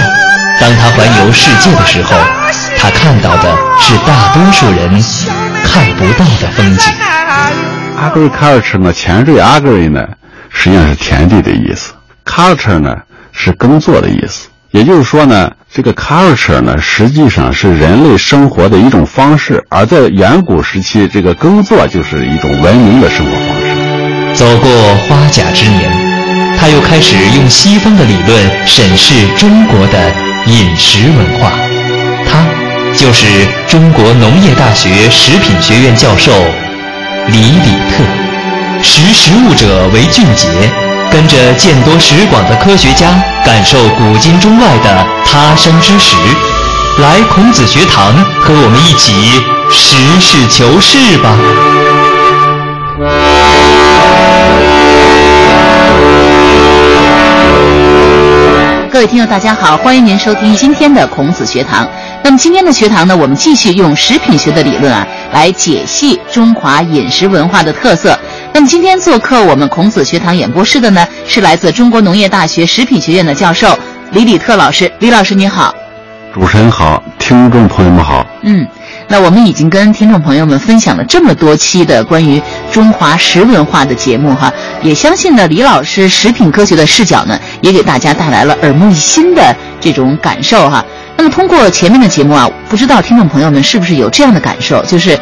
[0.61, 2.17] 当他环游世界的时候，
[2.79, 4.89] 他看到的是大多数人
[5.65, 6.93] 看不到的风景。
[8.01, 10.07] agriculture 呢，前缀 agri 呢，
[10.51, 11.93] 实际上是田地的意思
[12.25, 12.97] ；culture 呢
[13.33, 14.49] 是耕作的意思。
[14.71, 24.35] 也就是说呢，这个 culture 呢，实际上是人类生活的一种方式，而在远古时期，这个耕作就是一种文明的生活方式。
[24.35, 26.04] 走过花甲之年。
[26.65, 30.11] 他又开始用西方的理论审视中国的
[30.47, 31.53] 饮食文化，
[32.27, 32.43] 他
[32.97, 33.27] 就是
[33.69, 36.33] 中国农业大学食品学院教授
[37.29, 38.03] 李李特。
[38.83, 40.49] 识时务者为俊杰，
[41.13, 43.09] 跟着见多识广的科学家，
[43.45, 46.17] 感受古今中外的他山之石。
[46.97, 49.13] 来孔子学堂，和我们一起
[49.71, 51.37] 实事求是吧。
[58.95, 61.85] 各位听众，大家好，欢迎您收听今天的孔子学堂。
[62.23, 68.17] 那么今天的学堂呢，我们继续用食品学的理论啊，来解析中华饮食文化的特色。
[68.53, 73.77] 那么今天做客我们孔子学堂演播室的呢，是来自中国农业大学食品学院的教授
[74.13, 74.91] 李李特老师。
[75.01, 75.75] 李老师您好，
[76.33, 78.25] 主持人好，听众朋友们好。
[78.43, 78.65] 嗯，
[79.15, 90.85] 那我们已经跟听众朋友们分享了这么多期的关于中华食文化的节目哈，也相信呢，李老师食品科学的视角呢，也给大家带来了耳目一新的这种感受哈。
[91.17, 95.17] 那么通过前面的节目啊，不知道听众朋友们是不是有这样的感受，就是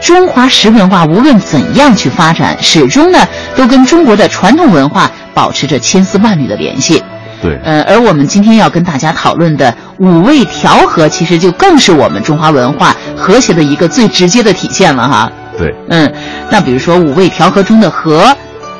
[0.00, 3.18] 中华食文化无论怎样去发展，始终呢
[3.54, 7.04] 都跟中国的传统文化保持着千丝万缕的联系。
[7.44, 15.30] 对，呃，而我们今天要跟大家讨论的五味调和，其实就更是我们中华文化和谐的一个最直接的体现了哈。
[15.58, 16.10] 对，嗯，
[16.50, 18.34] 那比如说五味调和中的和，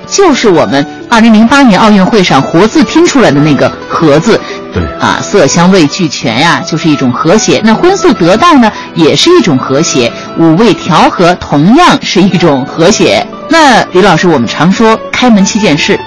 [0.06, 4.40] 就是我们二零零八年奥运会上活字拼出来的那个和字。
[4.72, 7.60] 对，啊，色香味俱全呀、就是一种和谐。
[7.62, 10.10] 那荤素得当呢，也是一种和谐。
[10.38, 13.24] 五味调和同样是一种和谐。
[13.50, 16.00] 那李老师，我们常说开门七件事：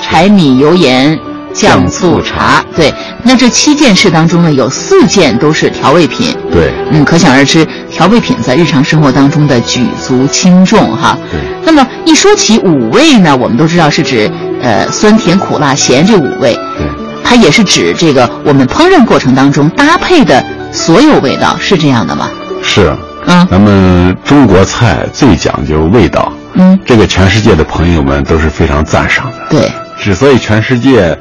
[0.00, 1.18] 柴米油盐。
[1.54, 2.92] 酱醋茶，对，
[3.22, 11.16] 那这七件事当中呢，有四件都是调味品，对，嗯，可想而知，调味品在日常生活当中的举足轻重哈。
[11.30, 11.40] 对。
[11.64, 14.30] 那么一说起五味呢，我们都知道是指
[14.60, 16.86] 呃酸甜苦辣咸这五味，对，
[17.22, 22.28] 它也是指这个我们烹饪过程当中搭配的所有味道，是这样的吗？
[22.62, 22.94] 是，
[23.26, 29.46] 嗯，咱们中国菜最讲究味道，嗯，这个全世界的朋友们都是非常赞赏的。
[29.50, 31.16] 对，之所以全世界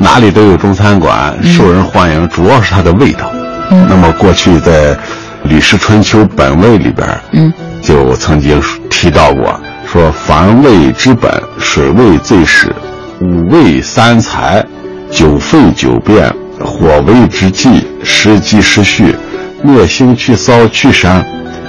[0.00, 3.28] 哪里都有中餐馆受人欢迎，主要是它的味道。
[3.70, 4.94] 嗯，那么过去在
[5.42, 12.72] 《吕氏春秋·本味》里边，嗯，就曾经提到过，说凡味之本，水味最始，
[13.20, 14.64] 五味三才，
[15.10, 16.32] 九沸九变，
[16.64, 19.16] 火为之纪，时机时序，
[19.62, 21.20] 灭腥去骚去膻，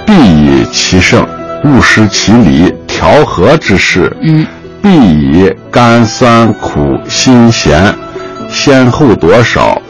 [0.06, 1.26] 必以其盛，
[1.64, 4.16] 勿失其理，调和之事。
[4.22, 4.46] 嗯，
[4.80, 7.94] 必以甘酸苦辛咸，
[8.50, 9.80] 先后多少，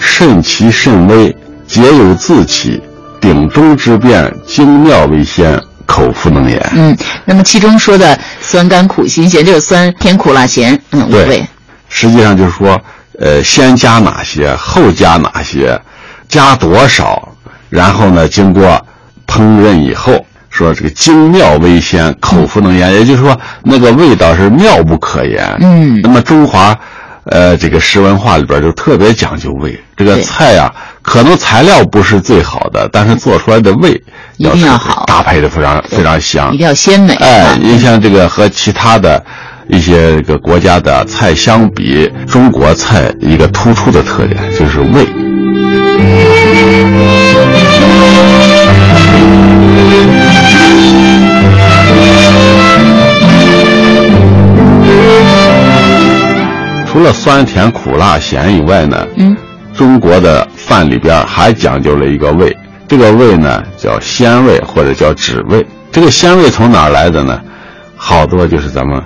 [0.00, 1.34] 慎其慎微，
[1.66, 2.82] 皆有自起，
[3.20, 6.60] 鼎中之变，精妙为先，口腹能言。
[6.74, 11.46] 嗯，那么其中说的酸甘苦辛咸，这个酸甜苦辣咸，嗯，五对味，
[11.88, 12.80] 实际上就是说，
[13.20, 15.80] 呃，先加哪些，后加哪些，
[16.28, 17.28] 加多少，
[17.68, 18.84] 然后呢，经过
[19.26, 25.56] 烹饪以后，说这个精妙为先，口腹能言，也就是说那个味道是妙不可言。
[25.60, 26.76] 嗯那么中华，
[27.30, 29.78] 呃，这个食文化里边就特别讲究味。
[29.96, 30.72] 这个菜呀、
[31.02, 34.00] 可能材料不是最好的，但是做出来的味
[34.36, 37.14] 一定要好搭配的非常非常香，一定要鲜美。
[37.14, 39.24] 哎啊，你像这个和其他的
[39.68, 45.06] 一些这个国家的菜相比，中国菜一个突出的特点就是味。
[57.08, 59.34] 了酸甜苦辣咸以外呢，嗯，
[59.74, 62.54] 中国的饭里边还讲究了一个味，
[62.86, 65.66] 这个味呢叫鲜味或者叫脂味。
[65.90, 67.40] 这个鲜味从哪儿来的呢？
[67.96, 69.02] 好多就是咱们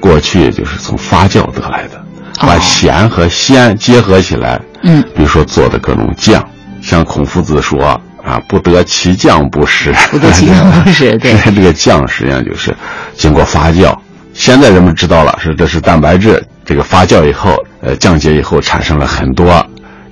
[0.00, 2.04] 过去就是从发酵得来的，
[2.40, 4.60] 把咸和鲜结合起来。
[4.82, 6.44] 嗯，比如说做的各种酱，
[6.82, 7.80] 像孔夫子说
[8.24, 9.94] 啊，不得其酱不食。
[10.10, 12.74] 不得其酱不食对 这个酱实际上就是
[13.16, 13.96] 经过发酵。
[14.34, 19.46] 现在人们知道了，是这是蛋白质，这个发酵以后，呃，降解以后产生了很多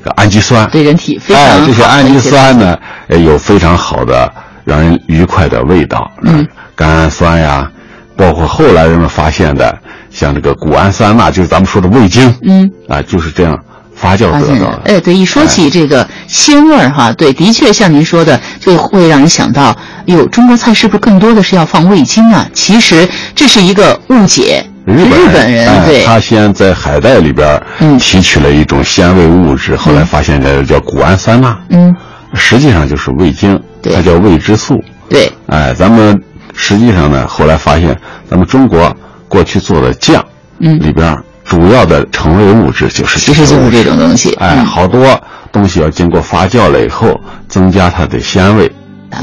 [0.03, 0.67] 个氨基酸。
[0.71, 4.33] 对人体非常哎，这些氨基酸呢，呃有非常好的
[4.65, 6.11] 让人愉快的味道。
[6.23, 6.47] 嗯，
[6.77, 7.71] 甘氨酸呀，
[8.17, 9.77] 包括后来人们发现的，
[10.11, 12.33] 像这个谷氨酸钠，就是咱们说的味精。
[12.43, 13.59] 嗯，啊，就是这样
[14.03, 14.81] 发酵得到的。
[14.87, 19.75] 哎，对，一说起这个鲜味儿哈，对，的确像您说的，就会让人想到，
[20.07, 22.45] 哟，中国菜是不是更多的是要放味精啊？
[22.53, 24.67] 其实这是一个误解。
[24.85, 31.95] 日本日本人哎对他先在海带里边嗯提取了一种鲜味物质，后来发现这叫谷氨酸钠，嗯，
[32.35, 34.77] 实际上就是味精，对它叫味之素。
[35.09, 36.21] 对，哎，咱们
[36.53, 37.97] 实际上呢，后来发现
[38.29, 38.93] 咱们中国
[39.29, 40.25] 过去做的酱，
[40.59, 41.17] 嗯里边
[41.53, 44.33] 主要的成为物质就是其实就是这种东西。
[44.41, 45.23] 哎，嗯好多
[45.53, 48.73] 东西要经过发酵了以后，增加它的鲜味。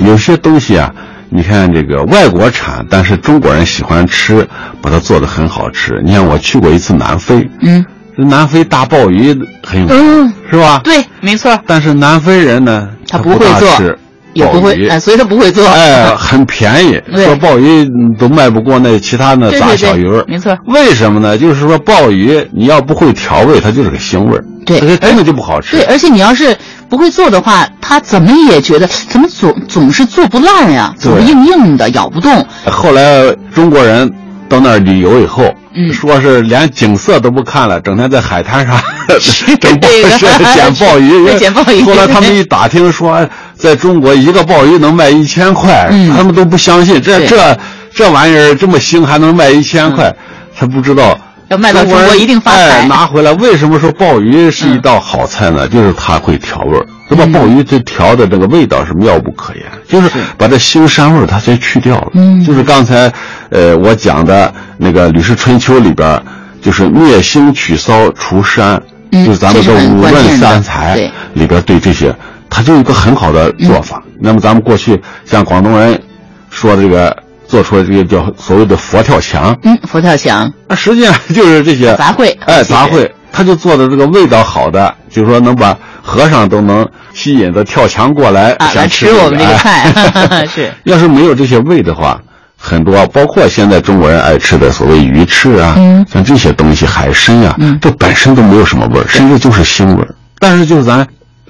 [0.05, 0.93] 有些东西啊，
[1.29, 4.47] 你看这个外国产，但是中国人喜欢吃，
[4.79, 5.99] 把它做的很好吃。
[6.05, 7.83] 你看我去过一次南非，嗯，
[8.15, 10.81] 这南非大鲍鱼很有名，嗯，是吧？
[10.83, 13.97] 对，没错，但是南非人呢，他不会做吃
[14.39, 15.65] 也不鲍鱼会，哎，所以他不会做。
[15.67, 17.87] 哎， 很便宜，说鲍鱼
[18.17, 20.23] 都卖不过那其他那杂小鱼儿。
[20.27, 20.57] 没错。
[20.67, 21.37] 为什么呢？
[21.37, 25.77] 就是说鲍鱼你要不会调味，它就是个腥味儿，对它根本就不好吃。
[25.77, 26.55] 对，而且你要是
[26.89, 32.45] 不会做的话，他怎么也觉得怎么总总是做不烂呀，总是硬硬的，咬不动。
[32.65, 34.11] 后来中国人
[34.47, 38.75] 到那儿旅游以后，嗯说是连景色都不看了，整天在海滩上
[39.59, 43.27] 整鲍这个 捡鲍鱼，捡鲍鱼后来他们一打听说，
[43.59, 47.59] 在中国一个鲍鱼能卖一千块，嗯他们都不相信，这这
[47.93, 50.15] 这玩意儿这么腥还能卖一千块，
[50.57, 51.19] 他不知道。
[51.49, 53.33] 要卖到中国一定发财哎，拿回来。
[53.33, 55.67] 为什么说鲍鱼是一道好菜呢？
[55.67, 56.85] 就是它会调味儿。
[57.09, 62.09] 那么嗯鲍鱼这调的这个味道是妙不可言，就是把这腥膻味儿它先去掉了。
[62.13, 63.11] 嗯就是刚才，
[63.49, 66.21] 呃，我讲的那个《吕氏春秋》里边，
[66.61, 68.79] 就是灭腥取骚除膻，
[69.11, 72.15] 嗯就是咱们的这是很五味三才里边对这些，
[72.49, 74.01] 它就有一个很好的做法。
[74.19, 76.01] 那么咱们过去像广东人
[76.49, 77.15] 说这个
[77.47, 80.51] 做出来这个叫所谓的佛跳墙，嗯，佛跳墙。
[80.67, 90.71] 那实际上就是这些 杂烩，哎，杂烩，他就做的这个味道好的，就是说能把和尚都能吸引的跳墙过来啊，想吃我们这个哎菜， 是。
[90.83, 92.19] 要是没有这些味的话，
[92.57, 96.05] 很多包括现在中国人爱吃的所谓鱼翅啊，嗯。
[96.11, 97.77] 像这些东西海参啊，嗯。
[97.81, 100.13] 这本身都没有什么味儿，甚至就是腥味儿。
[100.39, 101.05] 但是就是咱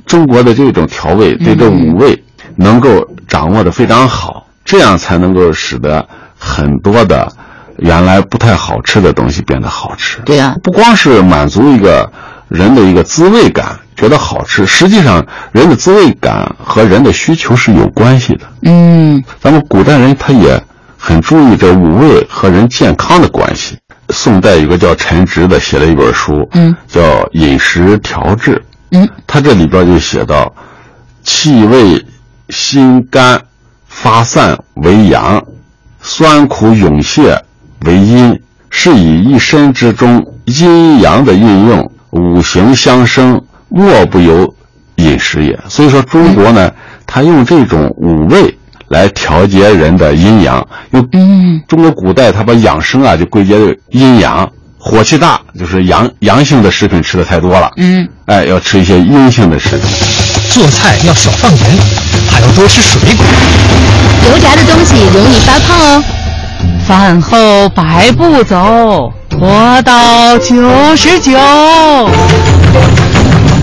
[0.09, 2.23] 中国的这种调味，对这五味
[2.55, 6.05] 能够掌握的非常好，这样才能够使得
[6.35, 7.31] 很多的
[7.77, 10.19] 原来不太好吃的东西变得好吃。
[10.25, 12.11] 对呀、不光是满足一个
[12.47, 18.41] 人的一个滋味感，觉得好吃，实际上人的滋味感和人的需求是有关系的。
[18.63, 20.59] 嗯，咱们古代人他也
[20.97, 23.77] 很注意这五味和人健康的关系。
[24.09, 26.99] 宋代有个叫陈植的写了一本书，嗯，叫
[27.33, 28.55] 《饮食调治》，
[28.91, 30.53] 嗯，他这里边就写到，
[31.23, 32.05] 气味
[32.49, 33.39] 心肝
[33.87, 35.43] 发散为阳，
[36.01, 37.39] 酸苦涌泄
[37.85, 44.55] 为阴，是以一身之中阴阳的运用，五行相生，莫不由
[44.95, 45.59] 饮食也。
[45.67, 46.71] 所以说，中国呢，
[47.05, 50.67] 他用这种五味来调节人的阴阳。
[50.91, 54.51] 用嗯，中国古代他把养生啊就归结为阴阳，
[54.81, 59.81] 火气大就是阳阳性的食品吃的太多了，嗯，哎，要吃一些阴性的食品。
[60.51, 61.77] 做菜要少放盐，
[62.31, 63.25] 还要多吃水果。
[64.25, 66.03] 油炸的东西容易发胖哦。
[66.87, 71.37] 饭后百步走，活到九十九。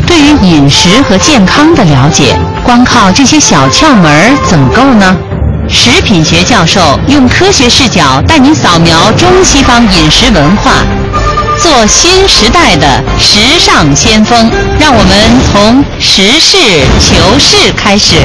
[0.06, 5.16] 对于饮食和健康的了解，光靠这些小窍门儿怎么够呢？
[5.68, 10.84] 食品学教授用科学视角带您扫描中西方饮食文化，
[11.58, 14.50] 做新时代的时尚先锋。
[14.78, 16.56] 让我们从实事
[17.00, 18.16] 求是开始。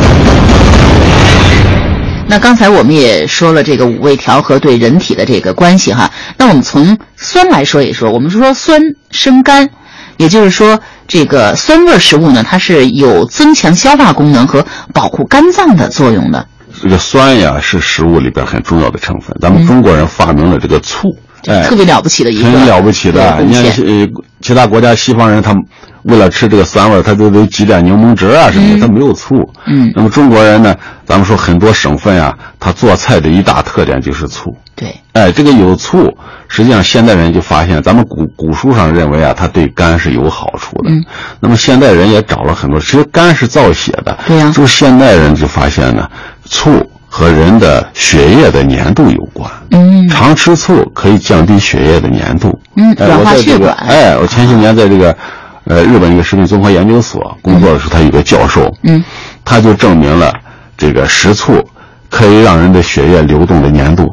[2.27, 8.79] 那刚才我们也说了这个五味调和对人体的这个关系哈，那我们从酸来说一说，我们说酸
[9.09, 9.69] 生肝，
[10.17, 16.47] 也就是说这个酸味食物呢，它是有增强消化功能和保护肝脏的作用的。
[16.81, 19.35] 这个酸呀是食物里边很重要的成分。
[19.39, 21.15] 咱们中国人发明了这个醋，
[21.47, 23.41] 哎，特别了不起的一个很了不起的。
[23.43, 24.07] 你看，呃，
[24.41, 25.63] 其他国家西方人他们
[26.03, 29.35] 为了吃这个酸味，他都得挤点柠檬汁啊什么的，他没有醋。
[29.67, 30.75] 嗯，那么中国人呢，
[31.05, 34.55] 咱们说很多省份啊，他做菜的一大特点就是醋。
[34.81, 36.11] 对，哎，这个有醋，
[36.47, 40.89] 实际上现代人就发现，咱们古古书上认为啊，它对肝是有好处的。
[40.89, 41.05] 嗯，
[41.39, 44.17] 那么现代人也找了很多，其实肝是造血的。
[44.25, 46.09] 对呀就是现代人就发现呢，
[46.45, 49.47] 醋和人的血液的粘度有关。
[49.69, 52.59] 嗯，常吃醋可以降低血液的粘度。
[52.75, 55.15] 嗯哎软化我在这个血管哎，我前些年在这个，
[55.65, 59.03] 呃，日本一个食品综合研究所工作的时候，他有个教授，嗯，
[59.45, 60.33] 他就证明了
[60.75, 61.63] 这个食醋
[62.09, 64.09] 可以让人的血液流动的粘度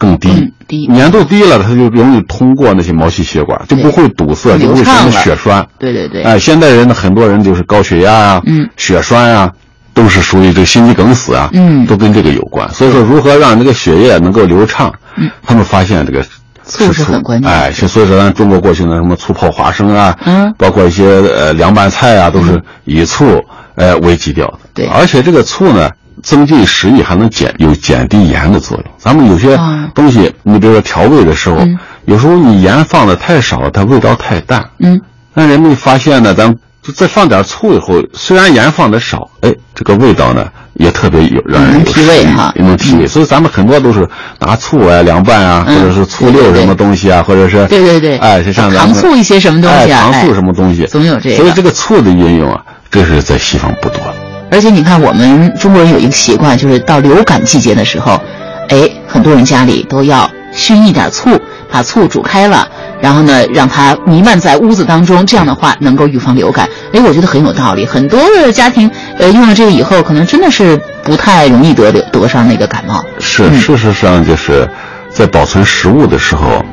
[0.00, 0.30] 更低。
[0.30, 5.66] 嗯低粘度低了，它就容易通过那些毛细血管，就不会堵塞，就不会产生流畅了血栓。
[5.80, 9.50] 对对对，哎，现代人呢，很多人就是高血压啊，嗯血栓啊，
[9.92, 12.70] 都是属于这个心肌梗死啊，嗯都跟这个有关。
[12.72, 16.24] 所以说，如何让这个血液能够流畅，嗯他们发现这个
[16.64, 23.42] 醋是很关键哎，所以说咱中国过去呢，什么醋泡花生啊，嗯包括一些呃凉拌菜啊，都是以醋
[23.74, 24.58] 呃为基调的。
[24.72, 25.90] 对而且这个醋呢。
[26.22, 28.86] 增进食欲还能减有减低盐的作用。
[28.98, 34.64] 咱们有些啊东西，你比如说调味的时候，嗯有时候你盐放的太少，它味道太淡。
[34.78, 35.00] 嗯，
[35.34, 36.52] 那人们发现呢，咱
[36.82, 43.06] 就再放点醋以后，虽然盐放的少，哎，这个味道呢也特别有让人有提味哈也能提味。
[43.06, 44.08] 所以咱们很多都是
[44.40, 54.29] 拿醋啊凉拌啊，嗯或者是醋溜什么东西啊，或者是对对对哎，就像糖醋一些什么东西啊哎，糖醋哎什么东西，总有这个所以这个醋的运用啊，这是在西方不多的。
[54.50, 58.20] 而且你看，我们中国人有一个习惯，就是到流感季节的时候，
[58.68, 61.30] 哎，很多人家里都要熏一点醋，
[61.70, 62.68] 把醋煮开了，
[63.00, 66.68] 然后呢，让它弥漫在屋子当中，这样的话能够预防流感。
[66.92, 67.86] 哎，我觉得很有道理。
[67.86, 73.04] 很多的家庭，呃，用了这个以后，可能真的是不太容易得流得上那个感冒。
[73.20, 74.68] 是，嗯事实上就是
[75.10, 76.64] 在保存食物的时候，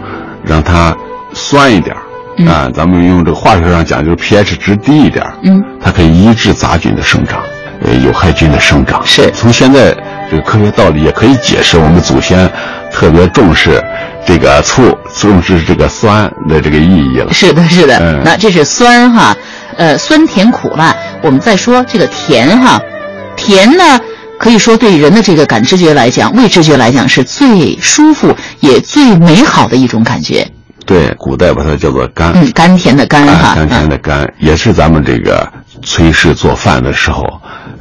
[0.43, 0.95] 让它
[1.33, 2.01] 酸一点儿
[2.39, 7.41] 嗯啊，咱们用这个化学上讲，就是 pH 值低一点儿嗯，它可以抑制杂菌的生长，
[7.85, 9.01] 呃，有害菌的生长。
[9.05, 9.95] 是从现在
[10.29, 12.49] 这个科学道理也可以解释我们祖先
[12.91, 13.83] 特别重视
[14.25, 17.31] 这个醋，重视这个酸的这个意义了。
[17.31, 17.97] 是的，是的。
[17.99, 19.35] 嗯那这是酸哈，
[19.77, 20.95] 呃，酸甜苦辣。
[21.21, 22.81] 我们再说这个甜哈，
[23.35, 23.99] 甜呢，
[24.39, 30.47] 可以说对人的这个感知觉来讲，味知觉来讲是最舒服也最美好的一种感觉。
[30.87, 32.31] 对，古代把它叫做甘。
[32.33, 35.47] 嗯，甘甜的甘哈，哎甘甜的甘，也是咱们这个
[35.83, 37.23] 炊事做饭的时候，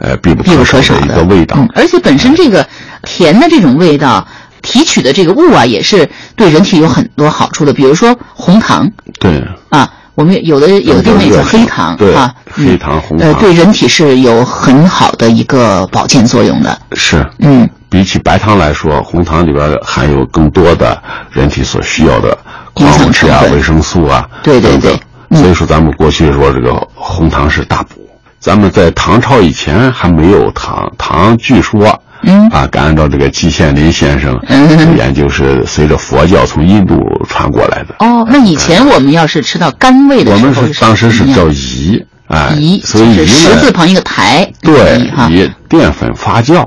[0.01, 1.57] 呃，必不可少的一个味道。
[1.59, 2.67] 嗯，而且本身这个
[3.03, 4.27] 甜的这种味道。
[4.63, 7.73] 提取的这个物啊，也是对人体有很多好处的。
[7.73, 8.91] 比如说红糖
[9.21, 12.13] 对，啊，我们有的有的地方也叫黑糖对
[12.51, 16.77] 黑糖、红糖，呃，对人体是有很好的一个保健作用的。
[16.95, 22.37] 是，嗯，比起白糖来说，红糖里边含有更多的人体所需要的
[22.74, 24.99] 矿物质啊、维生素啊，对对对。
[25.30, 28.09] 嗯、所以说，咱们过去说这个红糖是大补。
[28.39, 32.49] 咱们在唐朝以前还没有糖，糖据说嗯。
[32.51, 34.97] 啊，按照这个季羡林先生嗯。
[34.97, 37.95] 研究是随着佛教从印度传过来的。
[38.01, 46.64] 哦，那以前我们要是吃到甘味的我时候，们是当时是叫饴，哎，饴，所以十字旁一个台，对饴淀粉发酵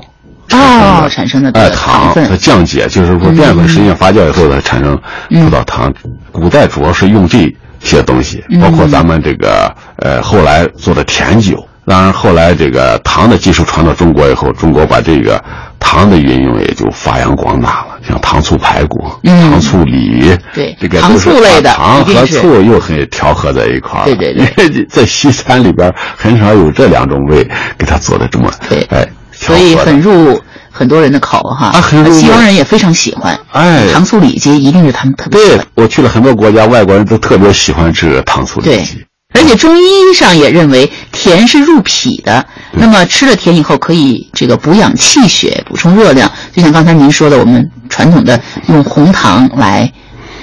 [0.52, 5.92] 哦，产生的糖和降解，就是说嗯淀粉实际上发酵以后呢产生嗯葡萄糖。
[6.32, 11.66] 古代主要是用这些东西，嗯包括咱们这个呃后来做的甜酒。
[11.86, 15.42] 当然，后来这个糖的技术传到中国以后，中国把这个
[15.80, 24.04] 糖的运用也就发扬光大了，像糖醋排骨、嗯糖醋鲤鱼，对这个都是醋类的糖和醋又很调和在一块儿。
[24.04, 27.42] 对对对 因为在西餐里边很少有这两种味
[27.76, 29.04] 给它做的这么对哎，
[29.40, 31.66] 所以很入很多人的口哈。
[31.68, 35.60] 啊很入西方人也非常喜欢，哎糖醋里脊一定是他们特别喜对。
[35.74, 39.04] 我去了很多国家，外国人都特别喜欢吃糖醋里对脊。
[39.32, 46.30] 而且中医上也认为甜是入脾的，那么吃了甜以后可以这个补养气血、补充热量。
[46.52, 49.92] 就像刚才您说的，我们传统的用红糖来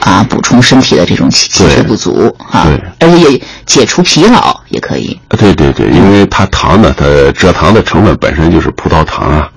[0.01, 5.17] 啊补充身体的这种气气血不足啊，对而且也解除疲劳也可以。
[5.29, 9.49] 啊对对对，因为它糖呢，它蔗糖的成分本身就是葡萄糖啊，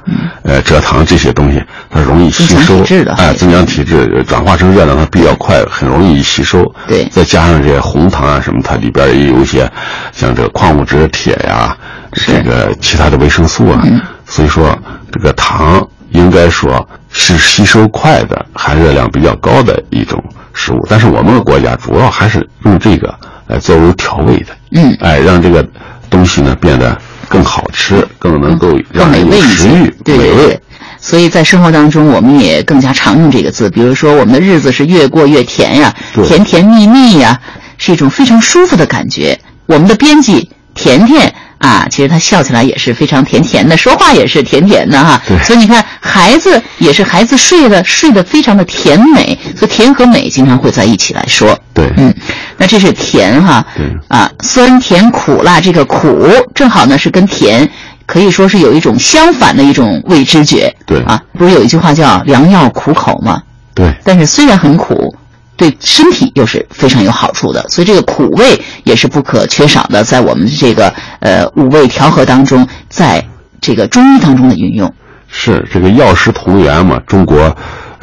[0.43, 6.71] 呃，蔗糖这些东西，它容易吸收体质的，哎，增强体质，转化成热量它比较快，很容易吸收。
[6.87, 9.71] 对再加上这些红糖啊什么，它里边也有一些
[10.13, 11.77] 像这个矿物质、铁呀，
[12.13, 13.83] 这个其他的维生素啊，
[14.27, 14.77] 所以说
[15.11, 20.87] 这个糖应该说是吸收快的，含热量比较高的一种食物。
[20.89, 23.15] 但是我们的国家主要还是用这个
[23.47, 25.67] 来作为调味的，嗯，哎，让这个
[26.09, 26.97] 东西呢变得
[27.29, 30.61] 更好吃，更能够让有食欲，美味。
[31.03, 33.71] 所以在生活当中，我们也更加常用这个字。
[33.71, 37.41] 比如说，我们的日子是越过越甜呀，对甜甜蜜蜜呀，
[37.79, 39.41] 是一种非常舒服的感觉。
[39.65, 45.21] 我们的编辑甜甜啊，其实她笑起来也是非常甜甜的，说话也是甜甜的哈。
[45.45, 51.59] 所以你看，孩子也是孩子睡的睡得非常的甜美，所以甜和美经常会在一起来说。
[51.75, 52.15] 对，嗯，
[52.57, 57.69] 那这是甜哈，对啊，酸甜苦辣，这个苦正好呢是跟甜
[58.07, 60.75] 可以说是有一种相反的一种未知觉。
[60.87, 63.43] 对啊，不是有一句话叫“良药苦口”吗？
[63.75, 65.15] 对，但是虽然很苦，
[65.61, 70.91] 对身体又是非常有好处的，所以这个苦味也是不可缺少的，在我们这个
[71.21, 73.23] 呃五味调和当中，在
[73.61, 74.91] 这个中医当中的运用。
[75.29, 76.99] 是这个药食同源嘛？
[77.07, 77.55] 中国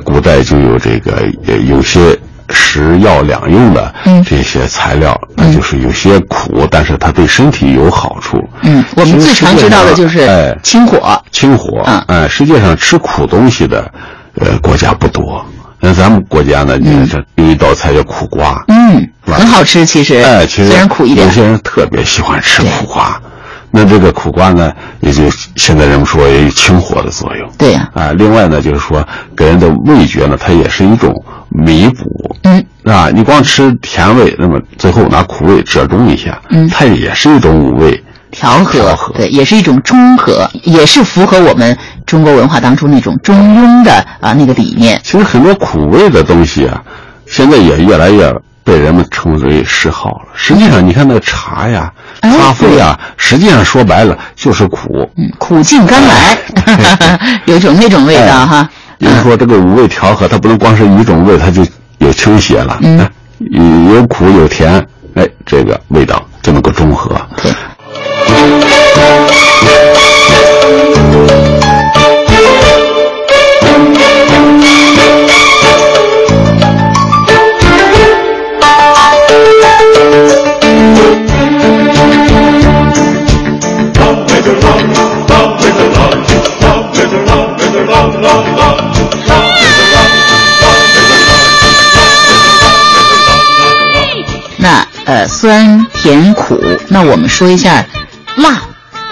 [0.04, 2.16] 古代就有这个呃有些
[2.50, 8.38] 食药两用的嗯这些材料，那就是有些苦，但是它对身体有好处。
[8.62, 11.20] 嗯，我们最常知道的就是哎清火。
[11.32, 13.92] 清火，嗯哎，实际上吃苦东西的，
[14.36, 15.44] 呃，国家不多。
[15.80, 23.22] 那咱们国家呢，你看这有一道菜叫苦瓜，嗯，很好吃，其实，哎，其实虽然苦一点有，些人特别喜欢吃苦瓜。
[23.70, 24.72] 那这个苦瓜呢，
[25.02, 25.24] 也就
[25.56, 27.48] 现在人们说也有清火的作用。
[27.58, 29.06] 对呀、啊，另外呢，就是说
[29.36, 31.14] 给人的味觉呢，它也是一种
[31.50, 32.36] 弥补。
[32.44, 38.04] 嗯，啊，你光吃甜味，那么最后拿苦味折中一下，嗯它也是一种五味。
[38.32, 45.00] 调和，对，也是一种中和，也是符合我们中国文化当中那种中庸的啊那个理念。
[45.04, 46.82] 其实很多苦味的东西啊，
[47.26, 50.28] 现在也越来越被人们称之为嗜好了。
[50.36, 55.10] 实际上，你看那个茶呀、哎咖啡呀，实际上说白了就是苦。
[55.16, 56.38] 嗯，苦尽甘来，
[57.46, 58.70] 有一种那种味道哈。
[59.00, 61.66] 也就是说，这个五味调和，它不能光是一种味，它就
[62.00, 62.78] 有倾斜了。
[62.82, 63.08] 嗯
[63.94, 67.16] 有苦有甜，哎，这个味道就能够中和。
[67.42, 67.52] 对。
[94.60, 96.60] 那呃，酸甜苦，
[96.90, 97.86] 那我们说一下
[98.38, 98.62] 辣。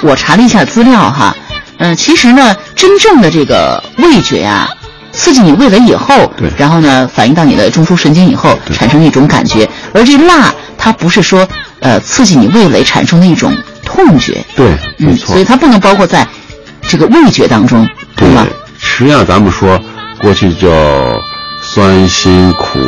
[0.01, 1.35] 我查了一下资料哈，
[1.77, 4.69] 嗯、其实呢，真正的这个味觉啊，
[5.11, 9.67] 刺激你味蕾以后，对然后呢，反映到你的中枢神经以后，产生一种感觉。
[9.93, 11.47] 而这辣，它不是说
[11.79, 14.67] 呃刺激你味蕾产生的一种痛觉，对，
[14.97, 15.27] 没嗯，错。
[15.27, 16.27] 所以它不能包括在
[16.81, 18.45] 这个味觉当中，对吧？
[18.77, 19.79] 实际上，咱们说
[20.19, 20.69] 过去叫
[21.61, 22.79] 酸、辛、苦，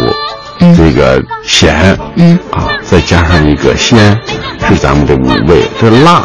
[0.75, 4.19] 这个咸，嗯啊，再加上一个鲜，
[4.67, 5.63] 是咱们的五味。
[5.79, 6.23] 这辣，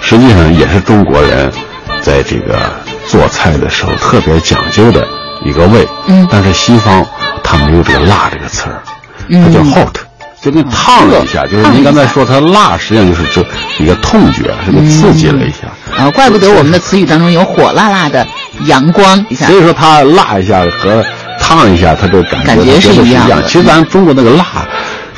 [0.00, 1.50] 实际上也是中国人
[2.00, 2.58] 在这个
[3.08, 5.06] 做菜的时候特别讲究的
[5.44, 5.86] 一个味。
[6.06, 7.04] 嗯但是西方
[7.42, 8.82] 它没有这个辣这个词儿，
[9.28, 9.94] 嗯它叫 hot。
[10.40, 13.46] 就跟烫了一下，就是您刚才说它辣，实际上就是这
[13.78, 15.68] 一个痛觉，是个刺激了一下。
[15.96, 18.26] 啊，怪不得我们的词语当中有火辣辣的、
[18.64, 19.46] 阳光一下。
[19.46, 21.04] 所以说它辣一下和
[21.38, 23.40] 烫一下，它这感觉感觉是一样的。
[23.44, 24.44] 其实咱中国那个辣，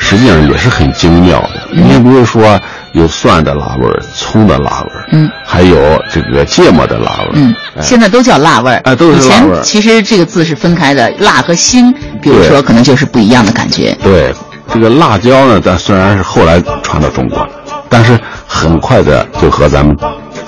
[0.05, 1.69] 实际上也是很精妙的。
[1.73, 2.61] 嗯、你比如说
[2.93, 5.77] 有蒜的辣味儿、葱的辣味儿，嗯，还有
[6.13, 9.63] 这个芥末的辣味儿，嗯，现在都叫辣味儿，哎，都是辣味儿。
[9.63, 11.91] 其实这个字是分开的，辣和辛，
[12.21, 13.97] 比如说可能就是不一样的感觉。
[14.03, 14.33] 对，
[14.73, 17.49] 这个辣椒呢，咱虽然是后来传到中国，
[17.89, 19.97] 但是很快的就和咱们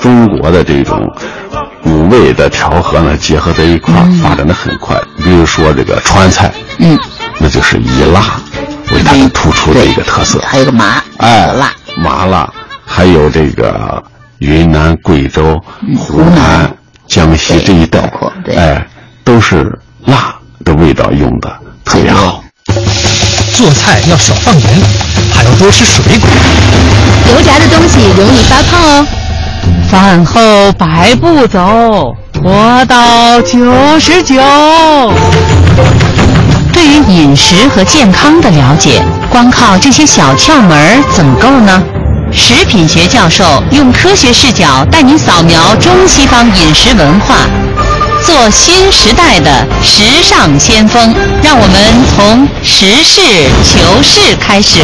[0.00, 1.00] 中国的这种
[1.84, 4.96] 五味的调和呢结合在一块儿，嗯、发展的很快。
[5.24, 6.96] 比如说这个川菜，嗯，
[7.40, 8.20] 那就是以辣
[8.92, 12.52] 为它们突出的一个特色，还有个麻，哎，辣麻辣，
[12.84, 14.02] 还有这个
[14.38, 15.60] 云南、贵州、
[15.98, 16.70] 湖南、
[17.06, 18.10] 江西这一带，
[18.54, 18.86] 哎，
[19.24, 20.34] 都是辣
[20.64, 21.50] 的味道用的
[21.84, 22.42] 特别好。
[23.54, 24.64] 做菜要少放盐，
[25.32, 26.28] 还要多吃水果。
[27.30, 29.06] 油炸的东西容易发胖哦。
[29.90, 34.34] 饭后百步走，活到九十九。
[36.76, 41.82] 对于饮食和健康的了解，光靠这些小窍门怎么够呢？
[42.30, 47.36] 食品学教授用科学视角带您扫描中西方饮食文化，
[48.22, 51.14] 做新时代的时尚先锋。
[51.42, 53.22] 让我们从实事
[53.64, 54.80] 求是开始。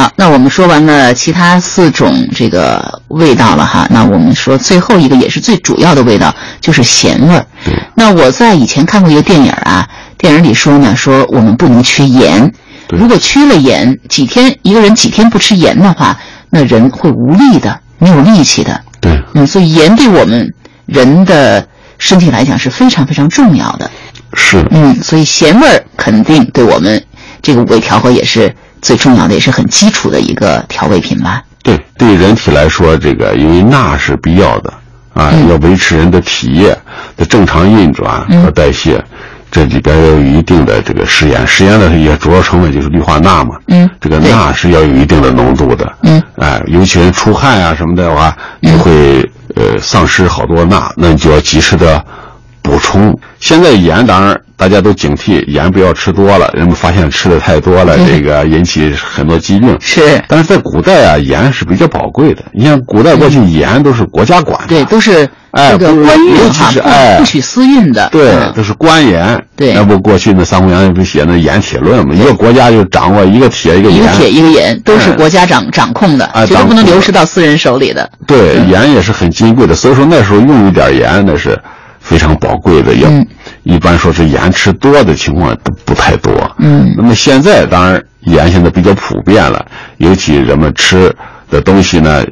[0.00, 7.44] 好，那我们说完了其他四种这个味道了哈，那我们说最后一个也是最主要的味道，就是咸味儿。
[7.94, 9.86] 那我在以前看过一个电影啊，
[10.16, 12.50] 电影里说呢，说我们不能缺盐，
[12.88, 18.80] 如果缺了盐，几天一个人几天不吃盐的话，那人会无力的，没有力气的。
[19.02, 20.50] 对，嗯，所以盐对我们
[20.86, 23.90] 人的身体来讲是非常非常重要的。
[24.32, 27.04] 是，嗯，所以咸味儿肯定对我们
[27.42, 28.56] 这个五味调和也是。
[28.80, 31.42] 最重要的也是很基础的一个调味品吧。
[31.62, 34.72] 对，对人体来说，这个因为钠是必要的
[35.12, 36.76] 啊，嗯、要维持人的体液
[37.16, 39.04] 的正常运转和代谢，嗯、
[39.50, 41.46] 这里边要有一定的这个食盐。
[41.46, 43.56] 食盐的也主要成分就是氯化钠嘛。
[43.68, 45.92] 嗯，这个钠是要有一定的浓度的。
[46.04, 49.20] 嗯，哎，尤其人出汗啊什么的话，就会
[49.54, 52.02] 呃丧失好多钠，那你就要及时的
[52.62, 53.14] 补充。
[53.38, 54.40] 现在盐当然。
[54.60, 59.74] 大家都警惕盐不要吃多了，人们发现吃的太多了，这个引起很多疾病。
[59.80, 62.44] 是，但是在古代啊，盐是比较宝贵的。
[62.52, 68.06] 你像古代过去盐都是国家管的，对，都是哎，这个官运哈，哎，不许私运的。
[68.12, 69.42] 对，都是官盐。
[69.56, 72.14] 对，要不过去那《三国演义》不写那盐铁论嘛？
[72.14, 78.10] 一个国家就掌握一个铁一个盐，一个铁一个盐，都是国家掌掌控的，绝对不能流失到私人手里的。
[78.26, 81.58] 对，盐也是很金贵的，所以说那时候用一点盐那是。
[82.02, 83.24] 非常宝贵的，要、嗯、
[83.62, 86.32] 一般说是盐吃多的情况都不太多。
[86.58, 89.64] 嗯，那么现在当然盐现在比较普遍了，
[89.98, 91.14] 尤其人们吃
[91.50, 92.24] 的东西呢，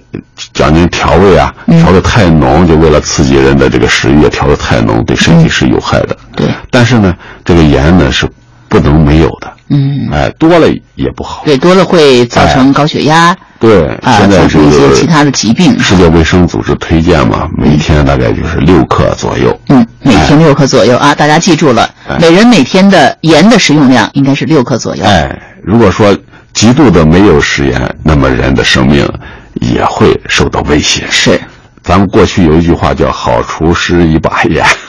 [0.53, 6.17] 讲究调味啊，嗯、调的太浓，就为了刺激人的这个食欲，调的太浓对身体是有害的。
[6.35, 7.15] 对、嗯，但是呢，
[7.45, 8.29] 这个盐呢是
[8.69, 9.53] 不能没有的。
[9.71, 11.43] 嗯，哎，多了也不好。
[11.45, 13.31] 对，多了会造成高血压。
[13.31, 15.79] 哎、对，啊，现在造成一些其他的疾病。
[15.81, 19.59] 世界卫生组织推荐嘛，每天大概就是六克左右。
[19.69, 25.05] 嗯，每天六克左右、哎、啊，大家记住了，哎、每人每天的盐的食用量应该是六克左右。
[25.05, 26.17] 哎，如果说
[26.53, 29.09] 极度的没有食盐，那么人的生命
[29.55, 31.05] 也会受到威胁。
[31.11, 31.41] 是。
[31.81, 34.63] 咱们过去有一句话叫“好厨师一把盐”，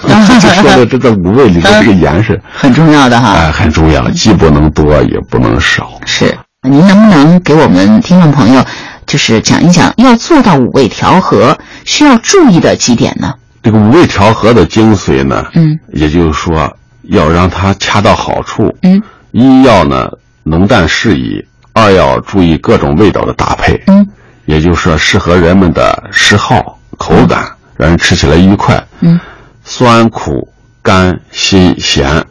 [0.41, 3.35] 就说的这个五味里头这个盐是 很重要的哈。
[3.35, 5.93] 哎，很重要，既不能多，也不能少。
[6.05, 6.35] 是，
[6.67, 8.65] 您能不能给我们听众朋友，
[9.05, 13.33] 就是讲一讲，要做到五味调和，需要注意的几点呢？
[13.63, 18.75] 这个五味调和的精髓呢，嗯，也就是说要让它恰到好处。
[18.81, 19.01] 嗯，
[19.31, 20.11] 一要呢
[20.43, 21.41] 浓淡适宜，
[21.71, 23.81] 二要注意各种味道的搭配。
[23.87, 24.05] 嗯，
[24.43, 26.77] 也就是说适合人们的嗜好。
[26.97, 27.47] 口感
[27.77, 29.17] 让人吃起来愉快，嗯，
[29.63, 30.45] 酸苦
[30.81, 32.21] 甘辛咸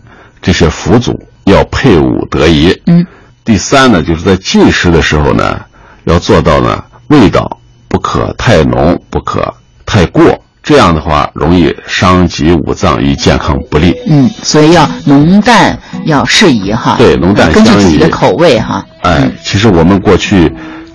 [0.42, 3.06] 这些辅佐要配伍得宜，嗯，
[3.48, 5.58] 第三呢，就是在进食的时候呢，
[6.04, 9.54] 要做到呢味道不可太浓，不可
[9.86, 13.96] 太过，这样的话容易伤及五脏，与健康不利。
[14.06, 18.84] 嗯，所以要浓淡要适宜哈，对，浓淡根据自己的口味哈。
[19.00, 20.52] 哎，其实我们过去，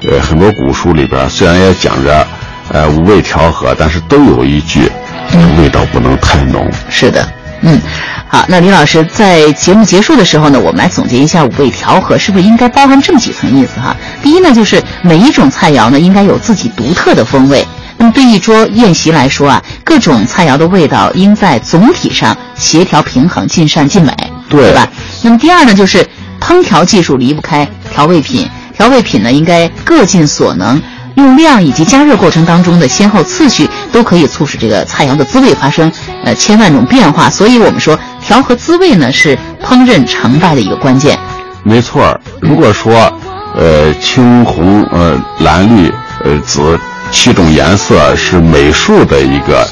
[0.07, 2.23] 呃，很多古书里边虽然也讲着。
[2.69, 4.89] 呃，五味调和，但是都有一句，
[5.33, 6.65] 嗯、味道不能太浓。
[6.89, 7.27] 是的，
[7.65, 7.81] 嗯，
[8.27, 13.95] 好，那李老师在节目结束的时候呢，我们来总结一下五味调和是不是应该包含这么几层意思哈？
[14.21, 17.65] 第一呢，就是每一种菜肴呢应该有自己独特的风味。
[17.97, 24.13] 那么对一桌宴席来说啊，各种菜肴的味道应在总体上协调平衡，尽善尽美，
[24.49, 24.85] 对吧？
[25.21, 26.05] 那么第二呢，就是
[26.41, 30.81] 烹调技术离不开调味品，调味品呢应该各尽所能。
[31.15, 35.91] 用量以及加热过程当中的先后次序，都可以促使这个菜肴的滋味发生
[36.23, 37.29] 呃千万种变化。
[37.29, 41.17] 所以我们说调和滋味呢是烹饪成败的一个关键。
[41.63, 43.11] 没错，如果说
[43.55, 45.91] 呃青红呃蓝绿
[46.23, 46.79] 呃紫
[47.11, 49.67] 七种颜色是美术的一个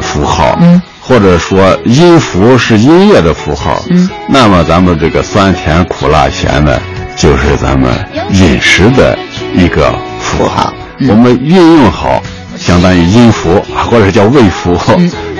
[0.00, 6.80] 符号，嗯，或者说音符是音乐的符号，嗯，那么咱们这个酸甜苦辣咸呢，
[7.16, 7.92] 就是咱们
[8.30, 9.16] 饮食的
[9.54, 10.72] 一个符号。
[11.08, 12.22] 我们运用好，
[12.56, 14.78] 相当于音符或者叫味符，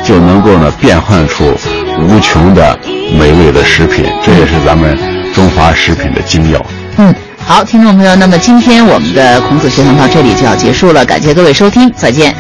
[0.05, 1.45] 就能够呢变换出
[2.01, 2.79] 无穷的
[3.19, 4.05] 美味的食品。
[4.23, 4.99] 这也是咱们
[5.35, 6.65] 中华食品的精要。
[6.99, 12.35] 嗯，好，听众朋友，那么今天我们的孔子学堂到这里就要结束了，感谢各位收听，再见。